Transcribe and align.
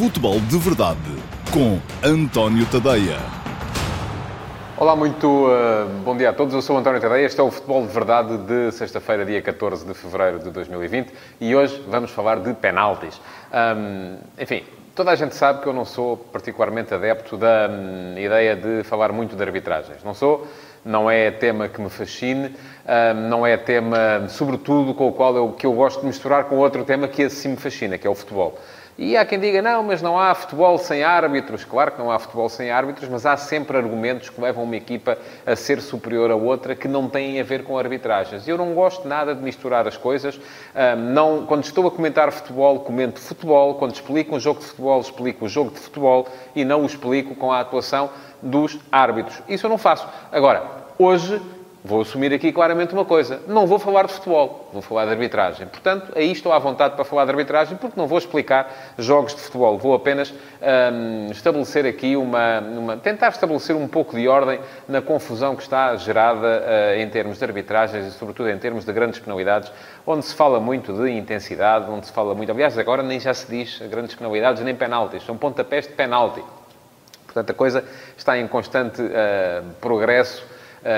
Futebol 0.00 0.40
de 0.40 0.56
Verdade 0.56 0.98
com 1.52 1.78
António 2.02 2.64
Tadeia. 2.64 3.18
Olá, 4.78 4.96
muito 4.96 5.26
uh, 5.26 5.86
bom 6.02 6.16
dia 6.16 6.30
a 6.30 6.32
todos. 6.32 6.54
Eu 6.54 6.62
sou 6.62 6.78
António 6.78 6.98
Tadeia. 7.02 7.26
Este 7.26 7.38
é 7.38 7.42
o 7.42 7.50
Futebol 7.50 7.86
de 7.86 7.92
Verdade 7.92 8.38
de 8.38 8.72
sexta-feira, 8.72 9.26
dia 9.26 9.42
14 9.42 9.84
de 9.84 9.92
fevereiro 9.92 10.38
de 10.38 10.48
2020. 10.52 11.12
E 11.38 11.54
hoje 11.54 11.84
vamos 11.86 12.10
falar 12.12 12.40
de 12.40 12.54
penaltis. 12.54 13.20
Um, 13.52 14.16
enfim, 14.38 14.64
toda 14.94 15.10
a 15.10 15.14
gente 15.14 15.34
sabe 15.34 15.60
que 15.60 15.66
eu 15.66 15.74
não 15.74 15.84
sou 15.84 16.16
particularmente 16.16 16.94
adepto 16.94 17.36
da 17.36 17.68
um, 17.68 18.18
ideia 18.18 18.56
de 18.56 18.82
falar 18.84 19.12
muito 19.12 19.36
de 19.36 19.42
arbitragens. 19.42 20.02
Não 20.02 20.14
sou 20.14 20.48
não 20.82 21.10
é 21.10 21.30
tema 21.30 21.68
que 21.68 21.78
me 21.78 21.90
fascine, 21.90 22.56
não 23.28 23.46
é 23.46 23.54
tema, 23.58 24.26
sobretudo, 24.28 24.94
com 24.94 25.08
o 25.08 25.12
qual 25.12 25.36
eu, 25.36 25.52
que 25.52 25.66
eu 25.66 25.74
gosto 25.74 26.00
de 26.00 26.06
misturar 26.06 26.44
com 26.44 26.56
outro 26.56 26.84
tema 26.84 27.06
que 27.06 27.20
esse 27.20 27.36
sim 27.36 27.48
me 27.50 27.56
fascina, 27.56 27.98
que 27.98 28.06
é 28.06 28.10
o 28.10 28.14
futebol. 28.14 28.58
E 29.02 29.16
há 29.16 29.24
quem 29.24 29.40
diga, 29.40 29.62
não, 29.62 29.82
mas 29.82 30.02
não 30.02 30.20
há 30.20 30.34
futebol 30.34 30.76
sem 30.76 31.02
árbitros. 31.02 31.64
Claro 31.64 31.92
que 31.92 31.98
não 31.98 32.12
há 32.12 32.18
futebol 32.18 32.50
sem 32.50 32.70
árbitros, 32.70 33.08
mas 33.08 33.24
há 33.24 33.34
sempre 33.34 33.78
argumentos 33.78 34.28
que 34.28 34.38
levam 34.38 34.62
uma 34.62 34.76
equipa 34.76 35.16
a 35.46 35.56
ser 35.56 35.80
superior 35.80 36.30
a 36.30 36.36
outra 36.36 36.76
que 36.76 36.86
não 36.86 37.08
têm 37.08 37.40
a 37.40 37.42
ver 37.42 37.64
com 37.64 37.78
arbitragens. 37.78 38.46
Eu 38.46 38.58
não 38.58 38.74
gosto 38.74 39.08
nada 39.08 39.34
de 39.34 39.42
misturar 39.42 39.88
as 39.88 39.96
coisas. 39.96 40.38
Não, 40.98 41.46
quando 41.46 41.64
estou 41.64 41.88
a 41.88 41.90
comentar 41.90 42.30
futebol, 42.30 42.80
comento 42.80 43.20
futebol. 43.20 43.76
Quando 43.76 43.94
explico 43.94 44.36
um 44.36 44.38
jogo 44.38 44.60
de 44.60 44.66
futebol, 44.66 45.00
explico 45.00 45.46
o 45.46 45.48
jogo 45.48 45.70
de 45.70 45.78
futebol 45.78 46.28
e 46.54 46.62
não 46.62 46.82
o 46.82 46.86
explico 46.86 47.34
com 47.34 47.50
a 47.50 47.60
atuação 47.60 48.10
dos 48.42 48.78
árbitros. 48.92 49.42
Isso 49.48 49.64
eu 49.64 49.70
não 49.70 49.78
faço. 49.78 50.06
Agora, 50.30 50.62
hoje 50.98 51.40
vou 51.82 52.02
assumir 52.02 52.32
aqui 52.32 52.52
claramente 52.52 52.92
uma 52.92 53.04
coisa. 53.04 53.40
Não 53.46 53.66
vou 53.66 53.78
falar 53.78 54.06
de 54.06 54.12
futebol, 54.12 54.68
vou 54.72 54.82
falar 54.82 55.06
de 55.06 55.12
arbitragem. 55.12 55.66
Portanto, 55.66 56.12
aí 56.14 56.30
estou 56.30 56.52
à 56.52 56.58
vontade 56.58 56.94
para 56.94 57.04
falar 57.04 57.24
de 57.24 57.30
arbitragem, 57.30 57.76
porque 57.76 57.98
não 57.98 58.06
vou 58.06 58.18
explicar 58.18 58.92
jogos 58.98 59.34
de 59.34 59.40
futebol. 59.40 59.78
Vou 59.78 59.94
apenas 59.94 60.30
hum, 60.32 61.28
estabelecer 61.30 61.86
aqui 61.86 62.16
uma, 62.16 62.60
uma, 62.60 62.96
tentar 62.96 63.28
estabelecer 63.28 63.74
um 63.74 63.88
pouco 63.88 64.14
de 64.14 64.28
ordem 64.28 64.60
na 64.86 65.00
confusão 65.00 65.56
que 65.56 65.62
está 65.62 65.96
gerada 65.96 66.62
uh, 66.62 67.00
em 67.00 67.08
termos 67.08 67.38
de 67.38 67.44
arbitragens 67.44 68.06
e, 68.06 68.10
sobretudo, 68.10 68.50
em 68.50 68.58
termos 68.58 68.84
de 68.84 68.92
grandes 68.92 69.18
penalidades, 69.18 69.72
onde 70.06 70.24
se 70.24 70.34
fala 70.34 70.60
muito 70.60 70.92
de 70.92 71.10
intensidade, 71.10 71.90
onde 71.90 72.06
se 72.06 72.12
fala 72.12 72.34
muito... 72.34 72.52
Aliás, 72.52 72.76
agora 72.76 73.02
nem 73.02 73.18
já 73.18 73.32
se 73.32 73.50
diz 73.50 73.78
grandes 73.90 74.14
penalidades 74.14 74.62
nem 74.62 74.74
penaltis. 74.74 75.24
São 75.24 75.36
pontapés 75.36 75.86
de 75.86 75.94
penalti. 75.94 76.42
Portanto, 77.24 77.50
a 77.50 77.54
coisa 77.54 77.84
está 78.16 78.36
em 78.36 78.46
constante 78.48 79.00
uh, 79.00 79.64
progresso, 79.80 80.44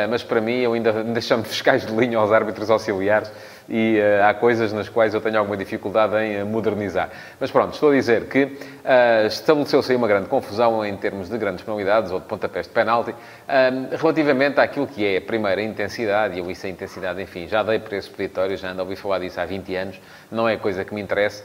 mas 0.08 0.22
para 0.22 0.40
mim 0.40 0.58
eu 0.60 0.72
ainda, 0.72 0.90
ainda 1.00 1.20
chamo 1.20 1.44
fiscais 1.44 1.86
de 1.86 1.92
linha 1.92 2.18
aos 2.18 2.32
árbitros 2.32 2.70
auxiliares 2.70 3.30
e 3.68 3.98
uh, 3.98 4.24
há 4.24 4.34
coisas 4.34 4.72
nas 4.72 4.88
quais 4.88 5.14
eu 5.14 5.20
tenho 5.20 5.38
alguma 5.38 5.56
dificuldade 5.56 6.16
em 6.16 6.44
modernizar. 6.44 7.10
Mas 7.38 7.50
pronto, 7.50 7.74
estou 7.74 7.90
a 7.90 7.94
dizer 7.94 8.26
que 8.26 8.44
uh, 8.44 9.26
estabeleceu-se 9.26 9.92
aí 9.92 9.96
uma 9.96 10.08
grande 10.08 10.28
confusão 10.28 10.84
em 10.84 10.96
termos 10.96 11.28
de 11.28 11.38
grandes 11.38 11.64
penalidades 11.64 12.10
ou 12.10 12.20
de 12.20 12.26
pontapés 12.26 12.66
de 12.66 12.72
penalti, 12.72 13.10
uh, 13.10 13.96
relativamente 13.96 14.60
àquilo 14.60 14.86
que 14.86 15.04
é 15.04 15.18
a 15.18 15.20
primeira 15.20 15.62
intensidade, 15.62 16.36
e 16.36 16.38
eu 16.38 16.50
isso 16.50 16.66
a 16.66 16.68
intensidade, 16.68 17.22
enfim, 17.22 17.46
já 17.48 17.62
dei 17.62 17.80
esse 17.92 18.10
peditório, 18.10 18.56
já 18.56 18.70
ando 18.70 18.80
a 18.80 18.84
ouvir 18.84 18.96
falar 18.96 19.18
disso 19.18 19.40
há 19.40 19.44
20 19.44 19.74
anos, 19.76 20.00
não 20.30 20.48
é 20.48 20.56
coisa 20.56 20.84
que 20.84 20.94
me 20.94 21.00
interesse, 21.00 21.42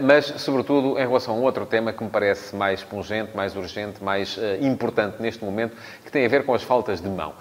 mas 0.00 0.26
sobretudo 0.38 0.98
em 0.98 1.06
relação 1.06 1.34
a 1.34 1.36
um 1.36 1.42
outro 1.42 1.64
tema 1.64 1.92
que 1.92 2.02
me 2.02 2.10
parece 2.10 2.56
mais 2.56 2.82
pungente, 2.82 3.36
mais 3.36 3.54
urgente, 3.54 4.02
mais 4.02 4.36
importante 4.60 5.22
neste 5.22 5.44
momento, 5.44 5.76
que 6.04 6.10
tem 6.10 6.24
a 6.26 6.28
ver 6.28 6.44
com 6.44 6.52
as 6.52 6.62
faltas 6.62 7.00
de 7.00 7.08
mão. 7.08 7.34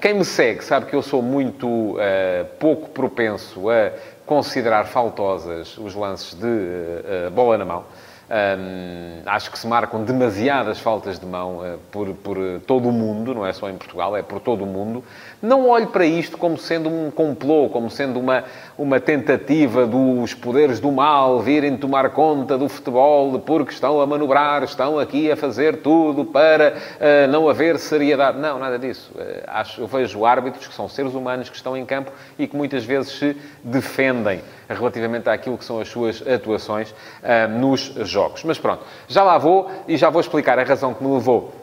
Quem 0.00 0.14
me 0.14 0.24
segue 0.24 0.62
sabe 0.62 0.86
que 0.86 0.94
eu 0.94 1.02
sou 1.02 1.20
muito 1.22 1.96
pouco 2.60 2.90
propenso 2.90 3.41
a 3.70 3.92
considerar 4.26 4.86
faltosas 4.86 5.76
os 5.78 5.94
lances 5.94 6.34
de 6.34 6.46
uh, 6.46 7.30
bola 7.30 7.58
na 7.58 7.64
mão. 7.64 7.84
Um, 8.32 9.22
acho 9.26 9.50
que 9.50 9.58
se 9.58 9.66
marcam 9.66 10.04
demasiadas 10.04 10.78
faltas 10.80 11.18
de 11.18 11.26
mão 11.26 11.58
uh, 11.58 11.78
por, 11.90 12.08
por 12.14 12.38
todo 12.66 12.88
o 12.88 12.92
mundo, 12.92 13.34
não 13.34 13.46
é 13.46 13.52
só 13.52 13.68
em 13.68 13.76
Portugal, 13.76 14.16
é 14.16 14.22
por 14.22 14.40
todo 14.40 14.64
o 14.64 14.66
mundo. 14.66 15.04
Não 15.42 15.68
olho 15.68 15.88
para 15.88 16.06
isto 16.06 16.38
como 16.38 16.56
sendo 16.56 16.88
um 16.88 17.10
complô, 17.10 17.68
como 17.68 17.90
sendo 17.90 18.20
uma, 18.20 18.44
uma 18.78 19.00
tentativa 19.00 19.84
dos 19.84 20.34
poderes 20.34 20.78
do 20.78 20.92
mal 20.92 21.40
virem 21.40 21.76
tomar 21.76 22.10
conta 22.10 22.56
do 22.56 22.68
futebol 22.68 23.40
porque 23.40 23.72
estão 23.72 24.00
a 24.00 24.06
manobrar, 24.06 24.62
estão 24.62 25.00
aqui 25.00 25.32
a 25.32 25.36
fazer 25.36 25.78
tudo 25.78 26.24
para 26.24 26.74
uh, 26.76 27.32
não 27.32 27.48
haver 27.48 27.76
seriedade. 27.80 28.38
Não, 28.38 28.56
nada 28.56 28.78
disso. 28.78 29.10
Uh, 29.16 29.42
acho, 29.48 29.80
eu 29.80 29.88
vejo 29.88 30.24
árbitros 30.24 30.68
que 30.68 30.74
são 30.74 30.88
seres 30.88 31.12
humanos 31.12 31.50
que 31.50 31.56
estão 31.56 31.76
em 31.76 31.84
campo 31.84 32.12
e 32.38 32.46
que 32.46 32.56
muitas 32.56 32.84
vezes 32.84 33.10
se 33.18 33.36
defendem 33.64 34.40
relativamente 34.68 35.28
àquilo 35.28 35.58
que 35.58 35.64
são 35.64 35.80
as 35.80 35.88
suas 35.88 36.22
atuações 36.24 36.92
uh, 36.92 37.48
nos 37.58 37.80
jogos. 38.08 38.44
Mas 38.44 38.58
pronto, 38.58 38.84
já 39.08 39.24
lá 39.24 39.38
vou 39.38 39.68
e 39.88 39.96
já 39.96 40.08
vou 40.08 40.20
explicar 40.20 40.56
a 40.60 40.62
razão 40.62 40.94
que 40.94 41.02
me 41.02 41.12
levou 41.12 41.61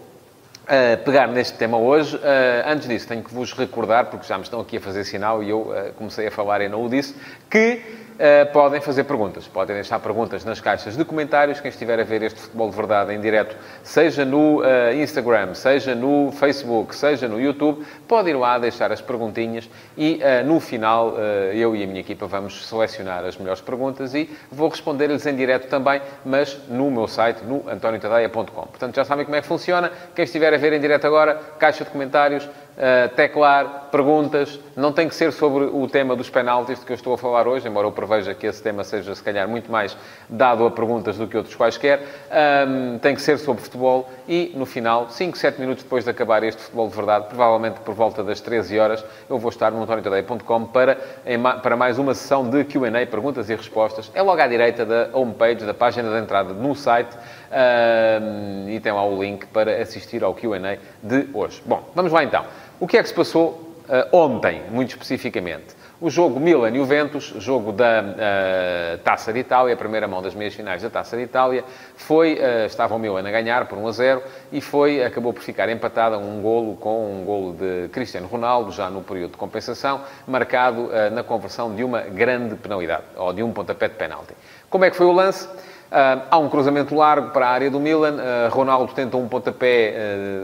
a 0.70 0.98
pegar 0.98 1.28
neste 1.28 1.58
tema 1.58 1.80
hoje. 1.80 2.16
Uh, 2.16 2.22
antes 2.68 2.88
disso, 2.88 3.08
tenho 3.08 3.24
que 3.24 3.34
vos 3.34 3.54
recordar, 3.54 4.06
porque 4.06 4.28
já 4.28 4.38
me 4.38 4.44
estão 4.44 4.62
aqui 4.62 4.78
a 4.78 4.82
fazer 4.82 5.04
sinal 5.04 5.42
e 5.42 5.50
eu 5.50 5.62
uh, 5.62 5.92
comecei 5.98 6.28
a 6.28 6.32
falar 6.32 6.62
e 6.62 6.70
não 6.70 6.86
o 6.86 6.90
disse, 6.90 7.16
que 7.50 7.82
uh, 8.20 8.52
podem 8.52 8.82
fazer 8.82 9.06
perguntas. 9.06 9.48
Podem 9.48 9.76
deixar 9.76 10.00
perguntas 10.00 10.44
nas 10.44 10.60
caixas 10.60 10.98
de 10.98 11.06
comentários. 11.06 11.60
Quem 11.60 11.70
estiver 11.70 12.00
a 12.00 12.04
ver 12.04 12.22
este 12.22 12.40
Futebol 12.40 12.70
de 12.70 12.76
Verdade 12.76 13.14
em 13.14 13.22
direto, 13.22 13.56
seja 13.84 14.26
no 14.26 14.62
Instagram, 14.94 15.54
seja 15.54 15.96
no 15.96 16.32
Facebook, 16.32 16.96
seja 16.96 17.28
no 17.28 17.40
YouTube, 17.40 17.86
pode 18.08 18.30
ir 18.30 18.36
lá 18.36 18.58
deixar 18.58 18.92
as 18.92 19.02
perguntinhas 19.02 19.70
e 19.98 20.20
no 20.46 20.60
final 20.60 21.16
eu 21.54 21.76
e 21.76 21.84
a 21.84 21.88
minha 21.88 22.00
equipa 22.00 22.28
vamos 22.28 22.68
selecionar 22.68 23.24
as 23.26 23.38
melhores 23.38 23.62
perguntas 23.62 24.14
e 24.14 24.30
vou 24.52 24.70
responder-lhes 24.70 25.26
em 25.26 25.36
direto 25.36 25.68
também, 25.68 26.02
mas 26.26 26.58
no 26.68 26.90
meu 26.92 27.08
site, 27.08 27.44
no 27.44 27.64
antoniotadeia.com. 27.70 28.44
Portanto, 28.68 28.96
já 28.96 29.06
sabem 29.06 29.26
como 29.26 29.36
é 29.36 29.42
que 29.42 29.48
funciona. 29.48 29.92
Quem 30.16 30.26
estiver 30.26 30.54
a 30.54 30.58
ver 30.58 30.74
em 30.74 30.80
direto 30.80 31.06
agora, 31.06 31.40
caixa 31.58 31.84
de 31.84 31.90
comentários, 31.90 32.48
uh, 32.80 33.10
teclar, 33.16 33.90
perguntas. 33.92 34.60
Não 34.76 34.94
tem 34.94 35.08
que 35.08 35.16
ser 35.16 35.34
sobre 35.34 35.66
o 35.66 35.88
tema 35.88 36.16
dos 36.16 36.30
penaltis 36.30 36.80
de 36.80 36.86
que 36.86 36.94
eu 36.94 36.96
estou 36.96 37.14
a 37.14 37.18
falar 37.18 37.48
hoje, 37.48 37.68
embora 37.68 37.86
eu 37.86 37.92
preveja 37.92 38.34
que 38.34 38.48
esse 38.48 38.64
tema 38.64 38.84
seja, 38.84 39.14
se 39.14 39.22
calhar, 39.22 39.48
muito 39.48 39.70
mais 39.72 39.98
dado 40.30 40.66
a 40.66 40.72
perguntas 40.72 41.18
do 41.18 41.28
que 41.28 41.36
outros 41.36 41.56
quaisquer. 41.56 42.00
Um, 42.68 42.98
tem 43.00 43.14
que 43.14 43.22
ser 43.22 43.38
sobre 43.38 43.62
futebol 43.62 44.10
e, 44.28 44.54
no 44.56 44.66
final, 44.66 45.10
5, 45.10 45.38
7 45.38 45.60
minutos 45.60 45.84
depois 45.84 46.06
de 46.06 46.10
acabar 46.10 46.44
este 46.44 46.62
futebol 46.62 46.88
de 46.88 46.96
verdade, 46.96 47.26
provavelmente 47.28 47.80
por 47.82 47.94
volta 47.94 48.24
das 48.24 48.40
13 48.40 48.80
horas, 48.80 49.06
eu 49.30 49.38
vou 49.38 49.50
estar 49.50 49.72
no 49.72 49.84
antoniotadeia.com 49.84 50.66
para, 50.66 50.98
para 51.62 51.76
mais 51.76 52.00
uma 52.00 52.14
sessão 52.14 52.50
de 52.50 52.64
Q&A, 52.64 53.06
perguntas 53.06 53.50
e 53.50 53.56
respostas. 53.56 54.10
É 54.14 54.22
logo 54.22 54.42
à 54.42 54.48
direita 54.48 54.86
da 54.86 55.10
homepage, 55.14 55.66
da 55.66 55.74
página 55.74 56.10
de 56.10 56.18
entrada 56.18 56.54
no 56.54 56.76
site. 56.76 57.16
Um, 57.50 58.70
e 58.70 58.80
tem 58.80 58.92
lá 58.92 59.04
o 59.04 59.22
link 59.22 59.48
para 59.48 59.82
assistir 59.82 60.24
ao 60.24 60.36
Q&A 60.36 60.78
de 61.02 61.28
hoje. 61.34 61.62
Bom, 61.66 61.84
vamos 61.96 62.12
lá 62.12 62.24
então. 62.24 62.46
O 62.80 62.88
que 62.88 62.98
é 62.98 63.04
que 63.04 63.10
se 63.10 63.14
passou 63.14 63.50
uh, 63.90 64.16
ontem, 64.16 64.62
muito 64.72 64.92
especificamente? 64.92 65.76
O 66.00 66.10
jogo 66.10 66.40
Milan-Juventus, 66.40 67.34
jogo 67.40 67.74
da 67.74 68.02
uh, 68.02 68.98
Taça 69.00 69.34
de 69.34 69.40
Itália, 69.40 69.74
a 69.74 69.78
primeira 69.78 70.08
mão 70.08 70.22
das 70.22 70.34
meias 70.34 70.54
finais 70.54 70.82
da 70.82 70.90
Taça 70.90 71.18
de 71.18 71.24
Itália, 71.24 71.66
foi, 71.98 72.36
uh, 72.36 72.66
estava 72.66 72.96
o 72.96 73.00
Milan 73.00 73.28
a 73.28 73.32
ganhar 73.32 73.68
por 73.68 73.78
1 73.78 73.86
a 73.86 73.92
0 73.92 74.24
e 74.54 74.62
foi, 74.62 75.04
acabou 75.04 75.34
por 75.34 75.44
ficar 75.44 75.68
empatada 75.68 76.18
um 76.18 76.42
golo 76.42 76.78
com 76.78 77.20
um 77.20 77.26
golo 77.26 77.54
de 77.54 77.90
Cristiano 77.90 78.28
Ronaldo, 78.28 78.72
já 78.72 78.90
no 78.90 79.02
período 79.02 79.32
de 79.32 79.38
compensação, 79.38 80.00
marcado 80.26 80.84
uh, 80.84 81.12
na 81.12 81.22
conversão 81.22 81.76
de 81.76 81.84
uma 81.84 82.00
grande 82.00 82.56
penalidade, 82.56 83.04
ou 83.18 83.34
de 83.34 83.44
um 83.44 83.52
pontapé 83.52 83.90
de 83.90 83.96
penalti. 83.96 84.34
Como 84.70 84.86
é 84.86 84.90
que 84.90 84.96
foi 84.96 85.06
o 85.06 85.12
lance? 85.12 85.50
Uh, 85.90 86.22
há 86.30 86.38
um 86.38 86.48
cruzamento 86.48 86.94
largo 86.94 87.32
para 87.32 87.48
a 87.48 87.50
área 87.50 87.72
do 87.72 87.80
Milan. 87.80 88.18
Uh, 88.18 88.54
Ronaldo 88.54 88.94
tenta 88.94 89.18
um 89.18 89.28
pontapé 89.28 89.96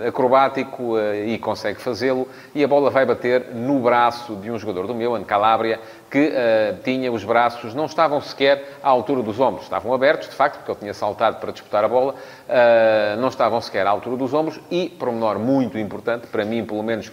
uh, 0.03 0.07
acrobático 0.07 0.95
e 1.23 1.37
consegue 1.37 1.79
fazê-lo. 1.79 2.27
E 2.55 2.63
a 2.63 2.67
bola 2.67 2.89
vai 2.89 3.05
bater 3.05 3.53
no 3.53 3.79
braço 3.79 4.35
de 4.37 4.49
um 4.49 4.57
jogador 4.57 4.87
do 4.87 4.95
Milan, 4.95 5.23
Calabria, 5.23 5.79
que 6.09 6.31
tinha 6.83 7.11
os 7.11 7.23
braços, 7.23 7.73
não 7.75 7.85
estavam 7.85 8.21
sequer 8.21 8.77
à 8.81 8.89
altura 8.89 9.21
dos 9.21 9.39
ombros. 9.39 9.63
Estavam 9.63 9.93
abertos, 9.93 10.29
de 10.29 10.35
facto, 10.35 10.57
porque 10.57 10.71
ele 10.71 10.79
tinha 10.79 10.93
saltado 10.93 11.37
para 11.37 11.51
disputar 11.51 11.83
a 11.83 11.87
bola. 11.87 12.15
não 13.19 13.27
estavam 13.27 13.59
sequer 13.59 13.85
à 13.85 13.89
altura 13.89 14.15
dos 14.15 14.33
ombros. 14.33 14.59
E, 14.71 14.89
por 14.89 15.09
um 15.09 15.13
menor 15.13 15.37
muito 15.37 15.77
importante, 15.77 16.27
para 16.27 16.45
mim, 16.45 16.63
pelo 16.63 16.81
menos, 16.81 17.11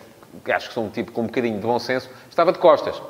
acho 0.49 0.69
que 0.69 0.75
sou 0.75 0.85
um 0.85 0.89
tipo 0.89 1.11
com 1.11 1.23
um 1.23 1.27
bocadinho 1.27 1.57
de 1.57 1.67
bom 1.67 1.79
senso, 1.79 2.09
estava 2.31 2.53
de 2.53 2.59
costas. 2.59 3.03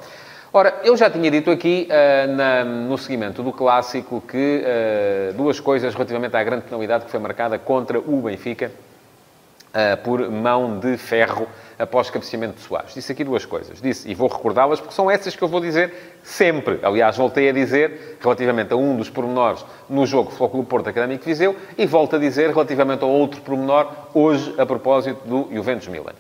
Ora, 0.55 0.83
eu 0.85 0.95
já 0.99 1.09
tinha 1.09 1.31
dito 1.31 1.51
aqui, 1.51 1.89
uh, 1.89 2.31
na, 2.31 2.63
no 2.63 2.99
seguimento 2.99 3.43
do 3.43 3.53
clássico, 3.53 4.21
que 4.21 4.63
uh, 4.63 5.33
duas 5.33 5.59
coisas 5.59 5.95
relativamente 5.95 6.37
à 6.37 6.45
grande 6.45 6.65
penalidade 6.65 7.07
que 7.07 7.11
foi 7.11 7.19
marcada 7.19 7.59
contra 7.59 7.99
o 7.99 8.21
Benfica 8.21 8.71
uh, 8.71 9.97
por 10.05 10.31
mão 10.31 10.79
de 10.79 10.99
ferro 10.99 11.49
após 11.79 12.11
cabeceamento 12.11 12.57
de 12.57 12.61
Soares. 12.61 12.93
Disse 12.93 13.11
aqui 13.13 13.25
duas 13.25 13.47
coisas. 13.47 13.81
Disse, 13.81 14.07
e 14.11 14.15
vou 14.15 14.29
recordá-las, 14.29 14.79
porque 14.79 14.95
são 14.95 15.11
essas 15.11 15.35
que 15.35 15.43
eu 15.43 15.49
vou 15.49 15.59
dizer 15.59 16.19
sempre. 16.23 16.79
Aliás, 16.83 17.17
voltei 17.17 17.49
a 17.49 17.53
dizer 17.53 18.19
relativamente 18.21 18.75
a 18.75 18.77
um 18.77 18.95
dos 18.95 19.09
pormenores 19.09 19.65
no 19.89 20.05
jogo 20.05 20.33
Flóculo 20.33 20.65
Porto 20.65 20.87
Académico 20.87 21.25
Viseu 21.25 21.57
e 21.79 21.87
volto 21.87 22.17
a 22.17 22.19
dizer 22.19 22.51
relativamente 22.51 23.03
a 23.03 23.07
outro 23.07 23.41
pormenor 23.41 23.91
hoje 24.13 24.55
a 24.59 24.67
propósito 24.67 25.27
do 25.27 25.49
Juventus 25.51 25.89
Milan. 25.89 26.13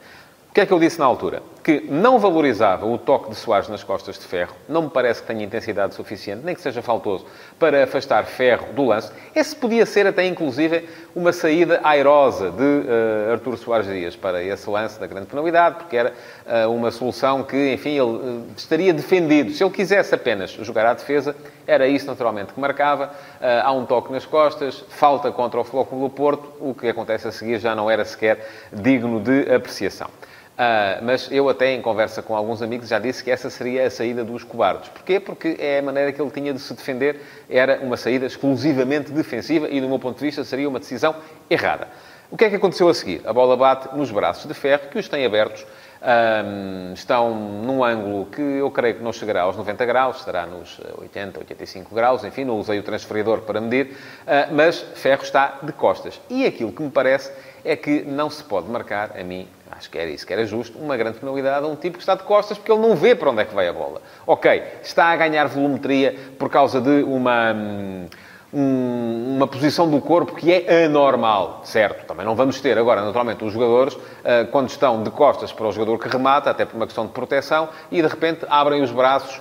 O 0.53 0.55
que 0.55 0.61
é 0.63 0.67
que 0.67 0.73
eu 0.73 0.79
disse 0.79 0.99
na 0.99 1.05
altura? 1.05 1.43
Que 1.63 1.81
não 1.89 2.19
valorizava 2.19 2.85
o 2.85 2.99
toque 2.99 3.31
de 3.31 3.37
Soares 3.37 3.69
nas 3.69 3.85
costas 3.85 4.19
de 4.19 4.25
Ferro. 4.25 4.55
Não 4.69 4.83
me 4.83 4.91
parece 4.91 5.21
que 5.21 5.29
tenha 5.29 5.45
intensidade 5.45 5.95
suficiente, 5.95 6.45
nem 6.45 6.55
que 6.55 6.61
seja 6.61 6.83
faltoso, 6.83 7.25
para 7.59 7.85
afastar 7.85 8.25
Ferro 8.25 8.73
do 8.73 8.85
lance. 8.85 9.13
Esse 9.35 9.55
podia 9.55 9.87
ser 9.87 10.07
até, 10.07 10.27
inclusive, 10.27 10.89
uma 11.15 11.33
saída 11.33 11.81
airosa 11.85 12.51
de 12.51 12.63
uh, 12.63 13.33
Artur 13.33 13.57
Soares 13.57 13.87
Dias 13.87 14.17
para 14.17 14.43
esse 14.43 14.69
lance 14.69 14.99
da 14.99 15.07
grande 15.07 15.27
penalidade, 15.27 15.77
porque 15.77 15.97
era 15.97 16.13
uh, 16.47 16.69
uma 16.69 16.91
solução 16.91 17.45
que, 17.45 17.75
enfim, 17.75 17.91
ele 17.91 18.01
uh, 18.01 18.47
estaria 18.57 18.93
defendido. 18.93 19.53
Se 19.53 19.63
ele 19.63 19.71
quisesse 19.71 20.13
apenas 20.13 20.51
jogar 20.51 20.87
à 20.87 20.95
defesa, 20.95 21.37
era 21.65 21.87
isso 21.87 22.07
naturalmente 22.07 22.53
que 22.53 22.59
marcava. 22.59 23.13
há 23.41 23.71
um 23.71 23.87
toque 23.87 24.13
nas 24.13 24.27
costas, 24.27 24.85
falta 24.89 25.31
contra 25.31 25.61
o 25.61 25.65
Flóculo 25.65 26.09
do 26.09 26.11
Porto. 26.11 26.53
O 26.59 26.75
que 26.75 26.89
acontece 26.89 27.29
a 27.29 27.31
seguir 27.33 27.61
já 27.61 27.73
não 27.73 27.89
era 27.89 28.05
sequer 28.05 28.45
digno 28.73 29.21
de 29.21 29.55
apreciação. 29.55 30.09
Uh, 30.63 31.03
mas 31.03 31.29
eu 31.33 31.49
até 31.49 31.73
em 31.73 31.83
conversa 31.83 32.23
com 32.23 32.37
alguns 32.37 32.63
amigos 32.63 32.89
já 32.89 33.01
disse 33.01 33.25
que 33.25 33.33
essa 33.33 33.51
seria 33.51 33.85
a 33.85 33.91
saída 33.91 34.23
dos 34.23 34.45
cobardes. 34.45 34.91
Porquê? 34.91 35.19
Porque 35.19 35.57
é 35.59 35.81
a 35.81 35.83
maneira 35.83 36.13
que 36.13 36.23
ele 36.23 36.31
tinha 36.31 36.55
de 36.55 36.61
se 36.61 36.73
defender, 36.73 37.21
era 37.51 37.81
uma 37.81 37.97
saída 37.97 38.27
exclusivamente 38.27 39.11
defensiva 39.11 39.69
e, 39.69 39.81
do 39.81 39.89
meu 39.89 39.99
ponto 39.99 40.19
de 40.19 40.25
vista, 40.25 40.45
seria 40.45 40.69
uma 40.69 40.79
decisão 40.79 41.17
errada. 41.51 41.89
O 42.31 42.37
que 42.37 42.45
é 42.45 42.51
que 42.51 42.57
aconteceu 42.57 42.89
a 42.89 42.95
seguir? 42.95 43.23
A 43.25 43.33
bola 43.33 43.57
bate 43.57 43.97
nos 43.97 44.13
braços 44.13 44.47
de 44.47 44.55
ferro, 44.55 44.89
que 44.89 44.99
os 44.99 45.09
tem 45.09 45.27
abertos, 45.27 45.67
um, 46.01 46.93
estão 46.93 47.35
num 47.35 47.83
ângulo 47.83 48.27
que 48.27 48.41
eu 48.41 48.71
creio 48.71 48.95
que 48.97 49.03
não 49.03 49.13
chegará 49.13 49.43
aos 49.43 49.57
90 49.57 49.85
graus, 49.85 50.19
estará 50.19 50.47
nos 50.47 50.81
80, 50.99 51.41
85 51.41 51.95
graus, 51.95 52.25
enfim, 52.25 52.45
não 52.45 52.59
usei 52.59 52.79
o 52.79 52.83
transferidor 52.83 53.41
para 53.41 53.61
medir, 53.61 53.97
uh, 54.23 54.55
mas 54.55 54.79
Ferro 54.95 55.23
está 55.23 55.59
de 55.63 55.73
costas. 55.73 56.21
E 56.31 56.47
aquilo 56.47 56.71
que 56.71 56.83
me 56.83 56.91
parece 56.91 57.33
é 57.65 57.75
que 57.75 58.03
não 58.03 58.31
se 58.31 58.45
pode 58.45 58.71
marcar, 58.71 59.19
a 59.19 59.25
mim, 59.25 59.49
acho 59.73 59.91
que 59.91 59.99
era 59.99 60.11
isso 60.11 60.27
que 60.27 60.33
era 60.33 60.47
justo, 60.47 60.79
uma 60.79 60.97
grande 60.97 61.19
penalidade 61.19 61.65
a 61.65 61.69
um 61.69 61.77
tipo 61.77 61.97
que 61.97 62.03
está 62.03 62.15
de 62.15 62.23
costas 62.23 62.59
porque 62.59 62.71
ele 62.71 62.81
não 62.81 62.95
vê 62.95 63.15
para 63.15 63.31
onde 63.31 63.43
é 63.43 63.45
que 63.45 63.55
vai 63.55 63.69
a 63.69 63.73
bola. 63.73 64.01
Ok, 64.27 64.63
está 64.83 65.07
a 65.07 65.17
ganhar 65.17 65.47
volumetria 65.47 66.17
por 66.39 66.49
causa 66.51 66.81
de 66.81 67.03
uma. 67.03 67.53
Hum, 67.53 68.07
uma 68.55 69.47
posição 69.47 69.91
do 69.91 69.99
corpo 69.99 70.35
que 70.35 70.53
é 70.53 70.85
anormal, 70.85 71.63
certo? 71.65 72.05
Também 72.07 72.27
não 72.27 72.37
vamos 72.37 72.61
ter 72.61 72.77
agora, 72.77 73.03
naturalmente, 73.03 73.43
os 73.43 73.53
jogadores, 73.53 73.97
ah, 74.23 74.47
quando 74.51 74.69
estão 74.69 75.03
de 75.03 75.11
costas 75.11 75.51
para 75.51 75.67
o 75.67 75.73
jogador 75.73 75.99
que 75.99 76.07
remata, 76.07 76.51
até 76.51 76.67
por 76.67 76.77
uma 76.77 76.85
questão 76.85 77.07
de 77.07 77.13
proteção, 77.13 77.71
e 77.91 78.03
de 78.03 78.07
repente 78.07 78.45
abrem 78.51 78.83
os 78.83 78.91
braços 78.91 79.41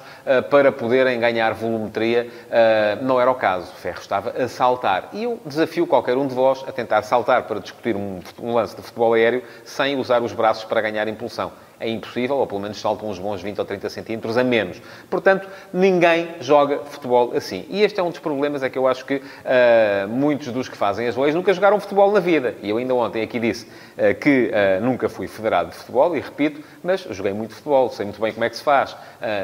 para 0.50 0.72
poderem 0.72 1.20
ganhar 1.20 1.54
volumetria. 1.54 2.28
Ah, 2.52 2.98
não 3.02 3.20
era 3.20 3.30
o 3.30 3.36
caso. 3.36 3.72
Ferro 3.74 4.00
estava 4.00 4.32
a 4.32 4.48
saltar. 4.48 5.10
E 5.14 5.24
eu 5.24 5.40
desafio 5.46 5.88
qualquer 5.88 6.18
um 6.18 6.28
de 6.28 6.34
vós 6.34 6.64
a 6.68 6.72
tentar 6.72 7.02
saltar 7.04 7.44
para 7.44 7.60
discutir 7.60 7.96
um 7.96 8.54
lance 8.54 8.76
de 8.76 8.82
futebol 8.82 9.14
aéreo 9.14 9.44
sem 9.64 9.98
usar 9.98 10.22
os 10.22 10.34
braços 10.34 10.64
para 10.64 10.82
ganhar 10.82 11.08
impulsão 11.08 11.52
é 11.82 11.90
impossível, 11.90 12.38
ou 12.38 12.48
pelo 12.48 12.62
menos 12.62 12.80
saltam 12.80 13.10
uns 13.10 13.18
bons 13.18 13.42
20 13.42 13.58
ou 13.58 13.66
30 13.66 13.90
centímetros 13.90 14.38
a 14.38 14.44
menos. 14.44 14.80
Portanto, 15.10 15.50
ninguém 15.74 16.30
joga 16.40 16.80
futebol 16.86 17.34
assim. 17.36 17.66
E 17.70 17.82
este 17.82 18.00
é 18.00 18.04
um 18.04 18.10
dos 18.10 18.20
problemas, 18.20 18.62
é 18.62 18.70
que 18.70 18.78
eu 18.78 18.88
acho 18.88 19.04
que 19.04 19.16
uh, 19.16 20.08
muitos 20.08 20.50
dos 20.50 20.70
que 20.70 20.78
fazem 20.78 21.08
as 21.08 21.18
leis 21.18 21.34
nunca 21.34 21.52
jogaram 21.52 21.80
futebol 21.80 22.12
na 22.12 22.20
vida. 22.20 22.54
E 22.62 22.70
eu 22.70 22.78
ainda 22.78 22.94
ontem 22.94 23.24
aqui 23.24 23.40
disse 23.40 23.66
uh, 23.66 24.14
que 24.20 24.52
uh, 24.52 24.84
nunca 24.84 25.10
fui 25.10 25.28
federado 25.28 25.72
de 25.72 25.76
futebol, 25.76 26.16
e 26.16 26.20
repito, 26.20 26.62
mas 26.84 27.02
joguei 27.10 27.34
muito 27.34 27.56
futebol, 27.56 27.90
sei 27.90 28.06
muito 28.06 28.22
bem 28.22 28.32
como 28.32 28.46
é 28.46 28.50
que 28.50 28.56
se 28.56 28.64
faz. 28.64 28.96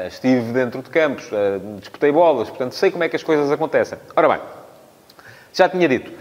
estive 0.06 0.52
dentro 0.52 0.67
de 0.70 0.90
campos, 0.90 1.30
disputei 1.78 2.12
bolas, 2.12 2.48
portanto, 2.48 2.72
sei 2.72 2.90
como 2.90 3.04
é 3.04 3.08
que 3.08 3.16
as 3.16 3.22
coisas 3.22 3.50
acontecem. 3.50 3.98
Ora 4.14 4.28
bem, 4.28 4.38
já 5.52 5.68
tinha 5.68 5.88
dito 5.88 6.12